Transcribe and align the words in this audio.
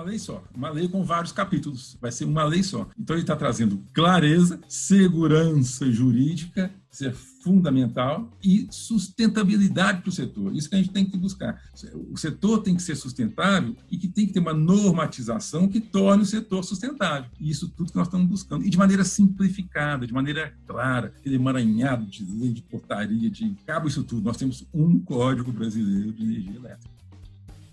uma 0.00 0.02
lei 0.02 0.18
só, 0.18 0.42
uma 0.54 0.70
lei 0.70 0.88
com 0.88 1.04
vários 1.04 1.30
capítulos, 1.30 1.98
vai 2.00 2.10
ser 2.10 2.24
uma 2.24 2.44
lei 2.44 2.62
só. 2.62 2.88
Então 2.98 3.14
ele 3.14 3.22
está 3.22 3.36
trazendo 3.36 3.82
clareza, 3.92 4.58
segurança 4.66 5.90
jurídica, 5.92 6.72
isso 6.90 7.06
é 7.06 7.12
fundamental, 7.12 8.36
e 8.42 8.66
sustentabilidade 8.70 10.00
para 10.00 10.08
o 10.08 10.12
setor. 10.12 10.54
Isso 10.56 10.68
que 10.68 10.74
a 10.74 10.78
gente 10.78 10.90
tem 10.90 11.04
que 11.04 11.16
buscar. 11.16 11.62
O 12.10 12.16
setor 12.16 12.62
tem 12.62 12.74
que 12.74 12.82
ser 12.82 12.96
sustentável 12.96 13.76
e 13.90 13.96
que 13.96 14.08
tem 14.08 14.26
que 14.26 14.32
ter 14.32 14.40
uma 14.40 14.54
normatização 14.54 15.68
que 15.68 15.80
torne 15.80 16.22
o 16.22 16.26
setor 16.26 16.64
sustentável. 16.64 17.30
E 17.38 17.50
isso 17.50 17.68
tudo 17.68 17.92
que 17.92 17.96
nós 17.96 18.08
estamos 18.08 18.26
buscando. 18.26 18.64
E 18.64 18.70
de 18.70 18.78
maneira 18.78 19.04
simplificada, 19.04 20.06
de 20.06 20.12
maneira 20.12 20.52
clara, 20.66 21.12
aquele 21.18 21.36
emaranhado 21.36 22.06
de 22.06 22.24
lei, 22.24 22.52
de 22.52 22.62
portaria, 22.62 23.30
de 23.30 23.54
cabo 23.66 23.86
isso 23.86 24.02
tudo. 24.02 24.24
Nós 24.24 24.36
temos 24.36 24.66
um 24.74 24.98
Código 24.98 25.52
Brasileiro 25.52 26.12
de 26.12 26.24
Energia 26.24 26.56
Elétrica. 26.56 26.99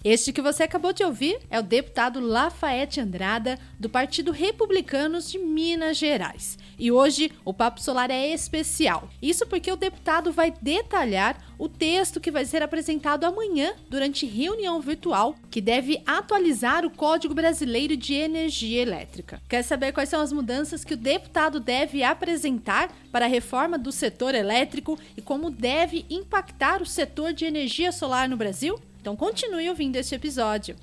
Este 0.10 0.32
que 0.32 0.42
você 0.42 0.64
acabou 0.64 0.94
de 0.94 1.04
ouvir 1.04 1.38
é 1.50 1.60
o 1.60 1.62
deputado 1.62 2.22
Lafayette 2.22 3.02
Andrada, 3.02 3.60
do 3.78 3.90
Partido 3.90 4.32
Republicanos 4.32 5.30
de 5.30 5.38
Minas 5.38 5.98
Gerais. 5.98 6.58
E 6.80 6.90
hoje 6.90 7.30
o 7.44 7.54
Papo 7.54 7.82
Solar 7.82 8.10
é 8.10 8.30
especial. 8.30 9.10
Isso 9.22 9.46
porque 9.46 9.70
o 9.70 9.76
deputado 9.76 10.32
vai 10.32 10.54
detalhar 10.62 11.38
o 11.60 11.68
texto 11.68 12.22
que 12.22 12.32
vai 12.32 12.46
ser 12.46 12.64
apresentado 12.64 13.26
amanhã 13.26 13.74
durante 13.90 14.26
reunião 14.26 14.80
virtual, 14.80 15.36
que 15.52 15.60
deve 15.60 16.02
atualizar 16.06 16.86
o 16.86 16.90
Código 16.90 17.34
Brasileiro 17.34 17.98
de 17.98 18.14
Energia 18.14 18.82
Elétrica. 18.82 19.42
Quer 19.50 19.62
saber 19.62 19.92
quais 19.92 20.08
são 20.08 20.22
as 20.22 20.32
mudanças 20.32 20.86
que 20.86 20.94
o 20.94 20.98
deputado 20.98 21.60
deve 21.60 22.02
apresentar 22.02 22.96
para 23.12 23.26
a 23.26 23.30
reforma 23.30 23.78
do 23.78 23.92
setor 23.92 24.34
elétrico 24.34 24.98
e 25.18 25.22
como 25.22 25.50
deve 25.50 26.06
impactar 26.10 26.82
o 26.82 26.86
setor 26.86 27.34
de 27.34 27.44
energia 27.44 27.92
solar 27.92 28.30
no 28.30 28.38
Brasil? 28.38 28.80
Então 29.00 29.16
continue 29.16 29.70
ouvindo 29.70 29.96
este 29.96 30.16
episódio. 30.16 30.76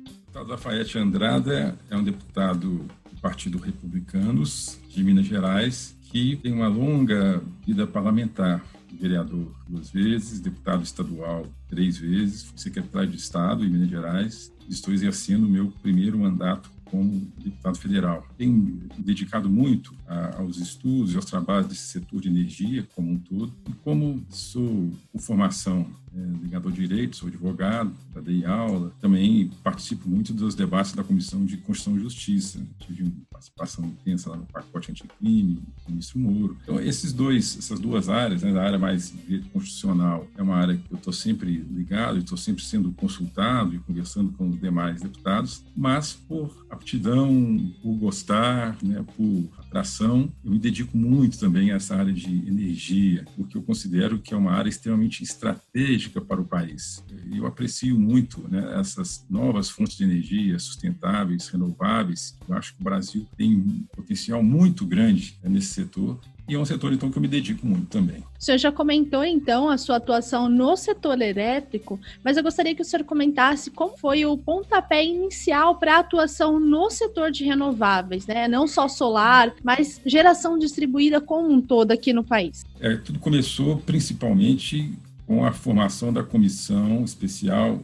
O 0.00 0.10
deputado 0.16 0.48
Lafayette 0.48 0.98
Andrada 0.98 1.78
é 1.90 1.96
um 1.96 2.02
deputado 2.02 2.86
do 3.12 3.20
Partido 3.20 3.58
Republicanos 3.58 4.78
de 4.88 5.02
Minas 5.02 5.26
Gerais 5.26 5.94
que 6.14 6.36
tem 6.36 6.52
uma 6.52 6.68
longa 6.68 7.42
vida 7.66 7.86
parlamentar. 7.86 8.64
Vereador 8.92 9.52
duas 9.68 9.90
vezes, 9.90 10.38
deputado 10.38 10.84
estadual 10.84 11.46
três 11.68 11.98
vezes, 11.98 12.52
secretário 12.54 13.10
de 13.10 13.16
Estado 13.16 13.64
em 13.64 13.68
Minas 13.68 13.88
Gerais. 13.88 14.52
Estou 14.68 14.94
exercendo 14.94 15.44
o 15.44 15.50
meu 15.50 15.72
primeiro 15.82 16.16
mandato 16.16 16.70
como 16.94 17.26
deputado 17.42 17.76
federal. 17.76 18.24
Tenho 18.38 18.88
dedicado 18.96 19.50
muito 19.50 19.92
a, 20.06 20.38
aos 20.38 20.58
estudos 20.58 21.12
e 21.12 21.16
aos 21.16 21.24
trabalhos 21.24 21.66
desse 21.66 21.88
setor 21.88 22.20
de 22.20 22.28
energia 22.28 22.86
como 22.94 23.10
um 23.10 23.18
todo. 23.18 23.52
E 23.68 23.72
como 23.82 24.24
sou 24.30 24.92
com 25.12 25.18
formação 25.18 25.86
é, 26.16 26.42
ligado 26.42 26.68
ao 26.68 26.72
direito, 26.72 27.16
sou 27.16 27.28
advogado, 27.28 27.92
já 28.14 28.20
dei 28.20 28.44
aula, 28.44 28.92
também 29.00 29.50
participo 29.62 30.08
muito 30.08 30.32
dos 30.32 30.54
debates 30.54 30.92
da 30.92 31.02
Comissão 31.02 31.44
de 31.44 31.56
Constituição 31.56 31.96
e 31.96 32.00
Justiça. 32.00 32.60
Tive 32.78 33.02
uma 33.02 33.12
participação 33.30 33.84
intensa 33.84 34.30
lá 34.30 34.36
no 34.36 34.46
pacote 34.46 34.90
anticrime, 34.90 35.62
ministro 35.88 36.18
Moro. 36.18 36.56
Então, 36.62 36.80
esses 36.80 37.12
dois, 37.12 37.58
essas 37.58 37.80
duas 37.80 38.08
áreas, 38.08 38.42
né, 38.42 38.56
a 38.58 38.62
área 38.62 38.78
mais 38.78 39.12
direito 39.26 39.48
constitucional 39.50 40.26
é 40.36 40.42
uma 40.42 40.56
área 40.56 40.76
que 40.76 40.92
eu 40.92 40.96
estou 40.96 41.12
sempre 41.12 41.50
ligado, 41.50 42.18
estou 42.18 42.38
sempre 42.38 42.62
sendo 42.62 42.92
consultado 42.92 43.74
e 43.74 43.78
conversando 43.78 44.32
com 44.32 44.48
os 44.48 44.60
demais 44.60 45.00
deputados, 45.00 45.64
mas 45.76 46.12
por 46.12 46.64
aptidão, 46.70 47.72
por 47.82 47.94
gostar, 47.96 48.76
né, 48.82 49.04
por 49.16 49.48
atração, 49.74 50.32
eu 50.44 50.52
me 50.52 50.58
dedico 50.58 50.96
muito 50.96 51.36
também 51.36 51.72
a 51.72 51.76
essa 51.76 51.96
área 51.96 52.12
de 52.12 52.30
energia, 52.46 53.24
porque 53.36 53.56
eu 53.56 53.62
considero 53.62 54.20
que 54.20 54.32
é 54.32 54.36
uma 54.36 54.52
área 54.52 54.68
extremamente 54.68 55.24
estratégica 55.24 56.20
para 56.20 56.40
o 56.40 56.44
país. 56.44 57.04
Eu 57.34 57.44
aprecio 57.44 57.98
muito 57.98 58.46
né, 58.48 58.78
essas 58.78 59.26
novas 59.28 59.68
fontes 59.68 59.96
de 59.96 60.04
energia 60.04 60.58
sustentáveis, 60.60 61.48
renováveis. 61.48 62.38
Eu 62.48 62.56
acho 62.56 62.74
que 62.74 62.80
o 62.80 62.84
Brasil 62.84 63.26
tem 63.36 63.56
um 63.56 63.84
potencial 63.92 64.42
muito 64.44 64.86
grande 64.86 65.38
né, 65.42 65.50
nesse 65.50 65.74
setor 65.74 66.20
e 66.46 66.54
é 66.54 66.58
um 66.58 66.64
setor, 66.64 66.92
então, 66.92 67.10
que 67.10 67.16
eu 67.16 67.22
me 67.22 67.28
dedico 67.28 67.66
muito 67.66 67.86
também. 67.86 68.18
O 68.38 68.44
senhor 68.44 68.58
já 68.58 68.70
comentou, 68.70 69.24
então, 69.24 69.68
a 69.68 69.78
sua 69.78 69.96
atuação 69.96 70.48
no 70.48 70.76
setor 70.76 71.20
elétrico, 71.20 71.98
mas 72.22 72.36
eu 72.36 72.42
gostaria 72.42 72.74
que 72.74 72.82
o 72.82 72.84
senhor 72.84 73.04
comentasse 73.04 73.70
como 73.70 73.96
foi 73.96 74.26
o 74.26 74.36
pontapé 74.36 75.04
inicial 75.04 75.76
para 75.76 75.96
a 75.96 75.98
atuação 76.00 76.60
no 76.60 76.90
setor 76.90 77.30
de 77.30 77.44
renováveis, 77.44 78.26
né? 78.26 78.46
Não 78.46 78.66
só 78.66 78.88
solar, 78.88 79.54
mas 79.62 80.00
geração 80.04 80.58
distribuída 80.58 81.20
como 81.20 81.50
um 81.50 81.62
todo 81.62 81.92
aqui 81.92 82.12
no 82.12 82.22
país. 82.22 82.64
É, 82.78 82.96
tudo 82.96 83.18
começou 83.18 83.78
principalmente 83.78 84.92
com 85.26 85.44
a 85.44 85.52
formação 85.52 86.12
da 86.12 86.22
comissão 86.22 87.02
especial 87.02 87.80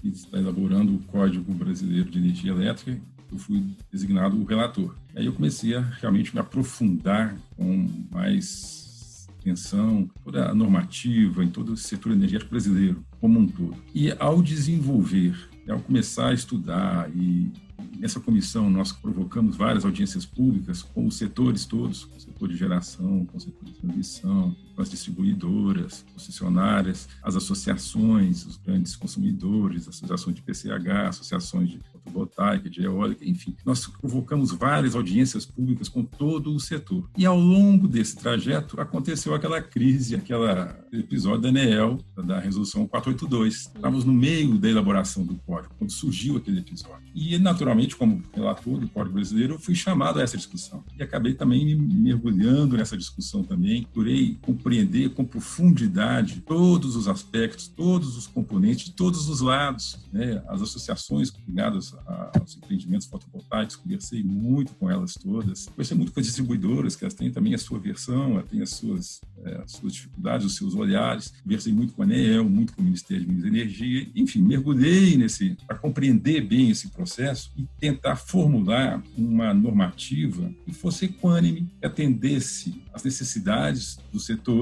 que 0.00 0.08
está 0.08 0.38
elaborando 0.38 0.94
o 0.94 0.98
Código 1.00 1.52
Brasileiro 1.52 2.10
de 2.10 2.18
Energia 2.18 2.52
Elétrica, 2.52 2.98
eu 3.30 3.38
fui 3.38 3.64
designado 3.90 4.40
o 4.40 4.44
relator. 4.44 4.94
Aí 5.14 5.26
eu 5.26 5.32
comecei 5.32 5.74
a 5.74 5.80
realmente 5.80 6.34
me 6.34 6.40
aprofundar 6.40 7.36
com 7.56 7.88
mais 8.10 9.26
atenção 9.40 10.10
toda 10.24 10.50
a 10.50 10.54
normativa 10.54 11.44
em 11.44 11.48
todo 11.48 11.72
o 11.72 11.76
setor 11.76 12.12
energético 12.12 12.50
brasileiro 12.50 13.04
como 13.20 13.38
um 13.38 13.46
todo. 13.46 13.76
E 13.94 14.10
ao 14.18 14.42
desenvolver, 14.42 15.48
ao 15.68 15.80
começar 15.80 16.28
a 16.28 16.34
estudar 16.34 17.10
e 17.14 17.50
nessa 17.98 18.20
comissão 18.20 18.70
nós 18.70 18.92
provocamos 18.92 19.56
várias 19.56 19.84
audiências 19.84 20.24
públicas 20.24 20.82
com 20.82 21.06
os 21.06 21.16
setores 21.16 21.64
todos, 21.64 22.04
com 22.04 22.16
o 22.16 22.20
setor 22.20 22.48
de 22.48 22.56
geração, 22.56 23.26
com 23.26 23.36
o 23.36 23.40
setor 23.40 23.64
de 23.64 23.72
transmissão, 23.74 24.56
com 24.78 24.82
as 24.82 24.90
distribuidoras, 24.90 26.04
concessionárias, 26.14 27.08
as 27.20 27.34
associações, 27.34 28.46
os 28.46 28.56
grandes 28.56 28.94
consumidores, 28.94 29.88
associações 29.88 30.36
de 30.36 30.42
PCH, 30.42 31.08
associações 31.08 31.70
de 31.70 31.80
fotovoltaica, 31.92 32.70
de 32.70 32.84
eólica, 32.84 33.28
enfim. 33.28 33.56
Nós 33.64 33.88
convocamos 33.88 34.52
várias 34.52 34.94
audiências 34.94 35.44
públicas 35.44 35.88
com 35.88 36.04
todo 36.04 36.54
o 36.54 36.60
setor. 36.60 37.10
E 37.18 37.26
ao 37.26 37.36
longo 37.36 37.88
desse 37.88 38.16
trajeto 38.16 38.80
aconteceu 38.80 39.34
aquela 39.34 39.60
crise, 39.60 40.14
aquele 40.14 40.44
episódio 40.92 41.40
da 41.40 41.48
ANEEL, 41.48 41.98
da 42.24 42.38
resolução 42.38 42.86
482. 42.86 43.72
Estávamos 43.74 44.04
no 44.04 44.12
meio 44.12 44.58
da 44.58 44.68
elaboração 44.68 45.26
do 45.26 45.34
código, 45.38 45.74
quando 45.76 45.90
surgiu 45.90 46.36
aquele 46.36 46.60
episódio. 46.60 47.08
E, 47.12 47.36
naturalmente, 47.36 47.96
como 47.96 48.22
relator 48.32 48.78
do 48.78 48.88
Código 48.88 49.14
Brasileiro, 49.14 49.54
eu 49.54 49.58
fui 49.58 49.74
chamado 49.74 50.20
a 50.20 50.22
essa 50.22 50.36
discussão. 50.36 50.84
E 50.96 51.02
acabei 51.02 51.34
também 51.34 51.64
me 51.64 51.74
mergulhando 51.74 52.76
nessa 52.76 52.96
discussão 52.96 53.42
também. 53.42 53.82
Procurei 53.82 54.38
compreender 54.68 55.08
com 55.14 55.24
profundidade 55.24 56.42
todos 56.46 56.94
os 56.94 57.08
aspectos, 57.08 57.68
todos 57.68 58.18
os 58.18 58.26
componentes, 58.26 58.90
todos 58.90 59.26
os 59.28 59.40
lados, 59.40 59.98
né? 60.12 60.42
as 60.46 60.60
associações 60.60 61.32
ligadas 61.46 61.94
aos 62.34 62.56
empreendimentos 62.56 63.06
fotovoltaicos, 63.06 63.76
conversei 63.76 64.22
muito 64.22 64.74
com 64.74 64.90
elas 64.90 65.14
todas, 65.14 65.66
conversei 65.66 65.96
muito 65.96 66.12
com 66.12 66.20
as 66.20 66.26
distribuidoras, 66.26 66.94
que 66.94 67.04
elas 67.04 67.14
têm 67.14 67.30
também 67.30 67.54
a 67.54 67.58
sua 67.58 67.78
versão, 67.78 68.42
têm 68.42 68.60
as 68.60 68.70
suas, 68.70 69.22
é, 69.42 69.62
as 69.62 69.72
suas 69.72 69.94
dificuldades, 69.94 70.46
os 70.46 70.56
seus 70.56 70.74
olhares, 70.74 71.32
conversei 71.42 71.72
muito 71.72 71.94
com 71.94 72.02
a 72.02 72.04
ANEEL, 72.04 72.46
muito 72.46 72.74
com 72.74 72.82
o 72.82 72.84
Ministério 72.84 73.24
de 73.24 73.28
Minas 73.30 73.44
e 73.44 73.48
Energia, 73.48 74.10
enfim, 74.14 74.42
mergulhei 74.42 75.16
nesse, 75.16 75.56
para 75.66 75.78
compreender 75.78 76.42
bem 76.42 76.70
esse 76.70 76.88
processo 76.88 77.50
e 77.56 77.66
tentar 77.80 78.16
formular 78.16 79.02
uma 79.16 79.54
normativa 79.54 80.52
que 80.66 80.74
fosse 80.74 81.06
equânime, 81.06 81.72
que 81.80 81.86
atendesse 81.86 82.82
às 82.98 83.04
necessidades 83.04 83.98
do 84.12 84.18
setor 84.18 84.58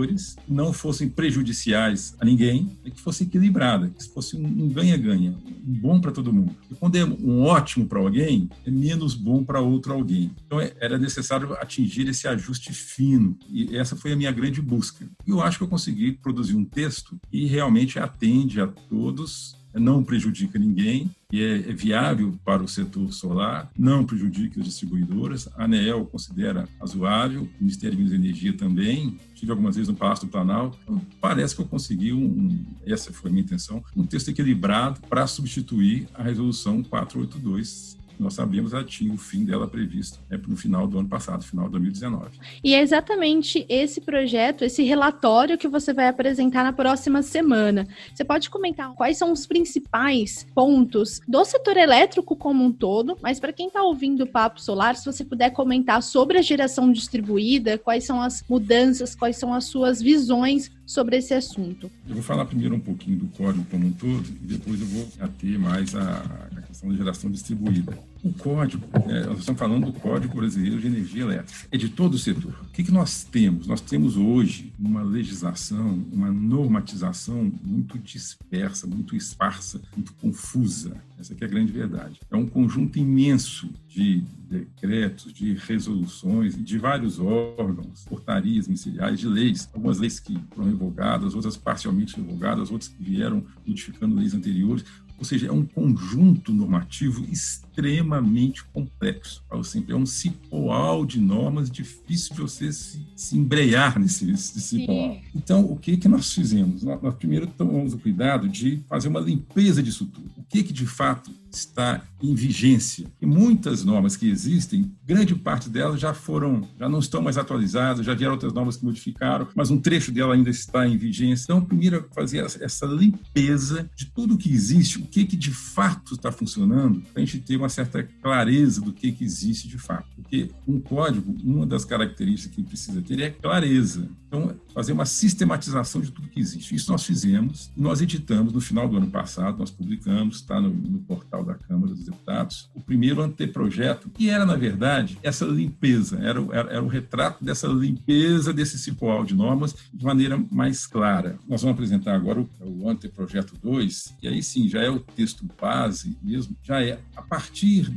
não 0.46 0.72
fossem 0.72 1.08
prejudiciais 1.08 2.14
a 2.20 2.24
ninguém, 2.24 2.78
que 2.84 3.00
fosse 3.00 3.24
equilibrada, 3.24 3.88
que 3.88 4.04
fosse 4.10 4.36
um 4.36 4.68
ganha-ganha, 4.68 5.34
um 5.66 5.72
bom 5.72 6.00
para 6.00 6.12
todo 6.12 6.32
mundo. 6.32 6.54
E 6.70 6.74
quando 6.74 6.96
é 6.96 7.04
um 7.04 7.42
ótimo 7.42 7.86
para 7.86 7.98
alguém, 7.98 8.48
é 8.64 8.70
menos 8.70 9.14
bom 9.14 9.42
para 9.42 9.60
outro 9.60 9.92
alguém. 9.92 10.30
Então 10.46 10.60
é, 10.60 10.72
era 10.78 10.98
necessário 10.98 11.54
atingir 11.54 12.06
esse 12.08 12.28
ajuste 12.28 12.72
fino, 12.72 13.36
e 13.48 13.76
essa 13.76 13.96
foi 13.96 14.12
a 14.12 14.16
minha 14.16 14.30
grande 14.30 14.60
busca. 14.60 15.08
E 15.26 15.30
eu 15.30 15.40
acho 15.40 15.58
que 15.58 15.64
eu 15.64 15.68
consegui 15.68 16.12
produzir 16.12 16.54
um 16.54 16.64
texto 16.64 17.18
que 17.30 17.46
realmente 17.46 17.98
atende 17.98 18.60
a 18.60 18.66
todos 18.66 19.56
não 19.78 20.02
prejudica 20.02 20.58
ninguém 20.58 21.10
e 21.32 21.42
é, 21.42 21.56
é, 21.56 21.72
viável 21.72 22.34
para 22.44 22.62
o 22.62 22.68
setor 22.68 23.12
solar, 23.12 23.70
não 23.76 24.04
prejudica 24.04 24.60
as 24.60 24.66
distribuidoras. 24.66 25.48
A 25.56 25.64
ANEEL 25.64 26.06
considera 26.06 26.68
razoável, 26.80 27.42
o 27.42 27.48
Ministério 27.60 27.96
de 27.96 28.02
Minas 28.02 28.12
e 28.12 28.16
Energia 28.16 28.52
também. 28.52 29.18
Tive 29.34 29.50
algumas 29.50 29.74
vezes 29.74 29.88
no 29.88 29.96
Palácio 29.96 30.26
do 30.26 30.30
Planalto. 30.30 30.78
Então, 30.82 31.00
parece 31.20 31.54
que 31.54 31.60
eu 31.60 31.66
consegui, 31.66 32.12
um, 32.12 32.64
essa 32.86 33.12
foi 33.12 33.30
a 33.30 33.32
minha 33.32 33.44
intenção, 33.44 33.82
um 33.96 34.04
texto 34.04 34.28
equilibrado 34.28 35.00
para 35.08 35.26
substituir 35.26 36.06
a 36.14 36.22
Resolução 36.22 36.82
482 36.82 37.96
nós 38.22 38.34
sabemos 38.34 38.72
ela 38.72 38.84
tinha 38.84 39.12
o 39.12 39.16
fim 39.16 39.44
dela 39.44 39.66
previsto 39.68 40.18
né, 40.28 40.40
no 40.46 40.56
final 40.56 40.86
do 40.86 40.98
ano 40.98 41.08
passado, 41.08 41.44
final 41.44 41.66
de 41.66 41.72
2019. 41.72 42.38
E 42.62 42.74
é 42.74 42.80
exatamente 42.80 43.66
esse 43.68 44.00
projeto, 44.00 44.64
esse 44.64 44.82
relatório 44.82 45.58
que 45.58 45.68
você 45.68 45.92
vai 45.92 46.08
apresentar 46.08 46.64
na 46.64 46.72
próxima 46.72 47.22
semana. 47.22 47.86
Você 48.14 48.24
pode 48.24 48.50
comentar 48.50 48.92
quais 48.94 49.18
são 49.18 49.32
os 49.32 49.46
principais 49.46 50.46
pontos 50.54 51.20
do 51.26 51.44
setor 51.44 51.76
elétrico 51.76 52.36
como 52.36 52.64
um 52.64 52.72
todo, 52.72 53.16
mas 53.22 53.38
para 53.40 53.52
quem 53.52 53.68
está 53.68 53.82
ouvindo 53.82 54.24
o 54.24 54.26
Papo 54.26 54.60
Solar, 54.60 54.96
se 54.96 55.06
você 55.06 55.24
puder 55.24 55.50
comentar 55.50 56.02
sobre 56.02 56.38
a 56.38 56.42
geração 56.42 56.90
distribuída, 56.90 57.78
quais 57.78 58.04
são 58.04 58.20
as 58.20 58.44
mudanças, 58.48 59.14
quais 59.14 59.36
são 59.36 59.52
as 59.52 59.64
suas 59.64 60.00
visões 60.00 60.70
sobre 60.86 61.16
esse 61.16 61.34
assunto. 61.34 61.90
Eu 62.08 62.14
vou 62.14 62.22
falar 62.22 62.46
primeiro 62.46 62.76
um 62.76 62.80
pouquinho 62.80 63.18
do 63.18 63.26
código 63.36 63.66
como 63.70 63.86
um 63.86 63.92
todo 63.92 64.24
e 64.26 64.46
depois 64.46 64.80
eu 64.80 64.86
vou 64.86 65.08
ater 65.20 65.58
mais 65.58 65.94
a, 65.94 66.48
a 66.56 66.62
questão 66.62 66.88
da 66.88 66.96
geração 66.96 67.30
distribuída. 67.30 67.98
O 68.22 68.32
código, 68.32 68.84
é, 69.08 69.26
nós 69.26 69.40
estamos 69.40 69.58
falando 69.58 69.86
do 69.86 69.92
Código 69.92 70.36
Brasileiro 70.36 70.80
de 70.80 70.86
Energia 70.86 71.22
Elétrica, 71.22 71.68
é 71.70 71.76
de 71.76 71.88
todo 71.88 72.14
o 72.14 72.18
setor. 72.18 72.52
O 72.62 72.72
que, 72.72 72.82
que 72.82 72.90
nós 72.90 73.24
temos? 73.24 73.66
Nós 73.66 73.80
temos 73.80 74.16
hoje 74.16 74.72
uma 74.78 75.02
legislação, 75.02 76.04
uma 76.12 76.30
normatização 76.30 77.52
muito 77.62 77.98
dispersa, 77.98 78.86
muito 78.86 79.14
esparsa, 79.14 79.80
muito 79.94 80.12
confusa. 80.14 80.96
Essa 81.18 81.34
é 81.38 81.44
a 81.44 81.48
grande 81.48 81.72
verdade. 81.72 82.20
É 82.30 82.36
um 82.36 82.46
conjunto 82.46 82.98
imenso 82.98 83.70
de 83.88 84.22
decretos, 84.48 85.32
de 85.32 85.54
resoluções, 85.54 86.56
de 86.62 86.78
vários 86.78 87.18
órgãos, 87.18 88.04
portarias 88.04 88.66
ministeriais, 88.66 89.18
de 89.18 89.26
leis, 89.26 89.68
algumas 89.72 89.98
leis 89.98 90.20
que 90.20 90.38
foram 90.54 90.68
revogadas, 90.68 91.34
outras 91.34 91.56
parcialmente 91.56 92.16
revogadas, 92.16 92.70
outras 92.70 92.88
que 92.88 93.02
vieram 93.02 93.44
modificando 93.66 94.14
leis 94.14 94.34
anteriores. 94.34 94.84
Ou 95.18 95.24
seja, 95.24 95.46
é 95.46 95.52
um 95.52 95.64
conjunto 95.64 96.52
normativo 96.52 97.24
extremamente 97.30 98.64
complexo. 98.64 99.42
Sempre 99.64 99.92
é 99.92 99.96
um 99.96 100.06
cipoal 100.06 101.06
de 101.06 101.20
normas 101.20 101.70
difícil 101.70 102.34
de 102.34 102.40
você 102.42 102.72
se, 102.72 103.06
se 103.16 103.36
embrear 103.36 103.98
nesse, 103.98 104.24
nesse 104.24 104.60
cipoal. 104.60 105.18
Então, 105.34 105.64
o 105.64 105.76
que 105.76 105.96
que 105.96 106.08
nós 106.08 106.32
fizemos? 106.32 106.82
Nós, 106.82 107.00
nós, 107.02 107.14
primeiro 107.14 107.46
tomamos 107.46 107.94
o 107.94 107.98
cuidado 107.98 108.48
de 108.48 108.82
fazer 108.88 109.08
uma 109.08 109.20
limpeza 109.20 109.82
disso 109.82 110.06
tudo. 110.06 110.30
O 110.36 110.44
que 110.44 110.62
que 110.62 110.72
de 110.72 110.86
fato 110.86 111.30
está 111.52 112.02
em 112.22 112.34
vigência? 112.34 113.06
E 113.20 113.26
muitas 113.26 113.84
normas 113.84 114.16
que 114.16 114.28
existem, 114.28 114.92
grande 115.04 115.34
parte 115.34 115.68
delas 115.68 116.00
já 116.00 116.12
foram, 116.12 116.68
já 116.78 116.88
não 116.88 116.98
estão 116.98 117.22
mais 117.22 117.38
atualizadas, 117.38 118.04
já 118.04 118.14
vieram 118.14 118.34
outras 118.34 118.52
normas 118.52 118.76
que 118.76 118.84
modificaram, 118.84 119.48
mas 119.54 119.70
um 119.70 119.78
trecho 119.78 120.12
dela 120.12 120.34
ainda 120.34 120.50
está 120.50 120.86
em 120.86 120.96
vigência. 120.96 121.44
Então, 121.44 121.64
primeiro 121.64 122.08
fazer 122.14 122.44
essa 122.60 122.86
limpeza 122.86 123.88
de 123.94 124.06
tudo 124.06 124.36
que 124.38 124.52
existe, 124.52 124.98
o 124.98 125.06
que 125.06 125.24
que 125.24 125.36
de 125.36 125.50
fato 125.50 126.14
está 126.14 126.32
funcionando, 126.32 127.02
para 127.12 127.22
a 127.22 127.24
gente 127.24 127.40
ter 127.40 127.56
uma 127.56 127.68
certa 127.68 128.02
clareza 128.02 128.80
do 128.80 128.92
que 128.92 129.12
que 129.12 129.24
existe 129.24 129.68
de 129.68 129.78
fato. 129.78 130.08
Porque 130.16 130.50
um 130.66 130.80
código, 130.80 131.34
uma 131.42 131.66
das 131.66 131.84
características 131.84 132.54
que 132.54 132.62
precisa 132.62 133.02
ter 133.02 133.20
é 133.20 133.30
clareza. 133.30 134.08
Então, 134.26 134.54
fazer 134.74 134.92
uma 134.92 135.06
sistematização 135.06 136.00
de 136.00 136.10
tudo 136.10 136.28
que 136.28 136.40
existe. 136.40 136.74
Isso 136.74 136.90
nós 136.90 137.04
fizemos, 137.04 137.70
nós 137.76 138.00
editamos 138.00 138.52
no 138.52 138.60
final 138.60 138.88
do 138.88 138.96
ano 138.96 139.10
passado, 139.10 139.58
nós 139.58 139.70
publicamos, 139.70 140.36
está 140.36 140.60
no, 140.60 140.70
no 140.70 140.98
portal 141.00 141.35
da 141.44 141.54
Câmara 141.54 141.94
dos 141.94 142.04
Deputados, 142.04 142.70
o 142.74 142.80
primeiro 142.80 143.22
anteprojeto, 143.22 144.10
que 144.10 144.30
era, 144.30 144.44
na 144.44 144.56
verdade, 144.56 145.18
essa 145.22 145.44
limpeza, 145.44 146.18
era, 146.18 146.40
era, 146.52 146.70
era 146.72 146.82
o 146.82 146.88
retrato 146.88 147.44
dessa 147.44 147.66
limpeza 147.66 148.52
desse 148.52 148.78
cipoal 148.78 149.24
de 149.24 149.34
normas 149.34 149.74
de 149.92 150.04
maneira 150.04 150.42
mais 150.50 150.86
clara. 150.86 151.38
Nós 151.48 151.62
vamos 151.62 151.74
apresentar 151.74 152.14
agora 152.14 152.40
o, 152.40 152.48
o 152.82 152.88
anteprojeto 152.88 153.54
2, 153.62 154.14
e 154.22 154.28
aí 154.28 154.42
sim, 154.42 154.68
já 154.68 154.82
é 154.82 154.90
o 154.90 155.00
texto 155.00 155.46
base 155.60 156.16
mesmo, 156.22 156.56
já 156.62 156.82
é 156.82 156.98
a 157.16 157.22
partir 157.22 157.90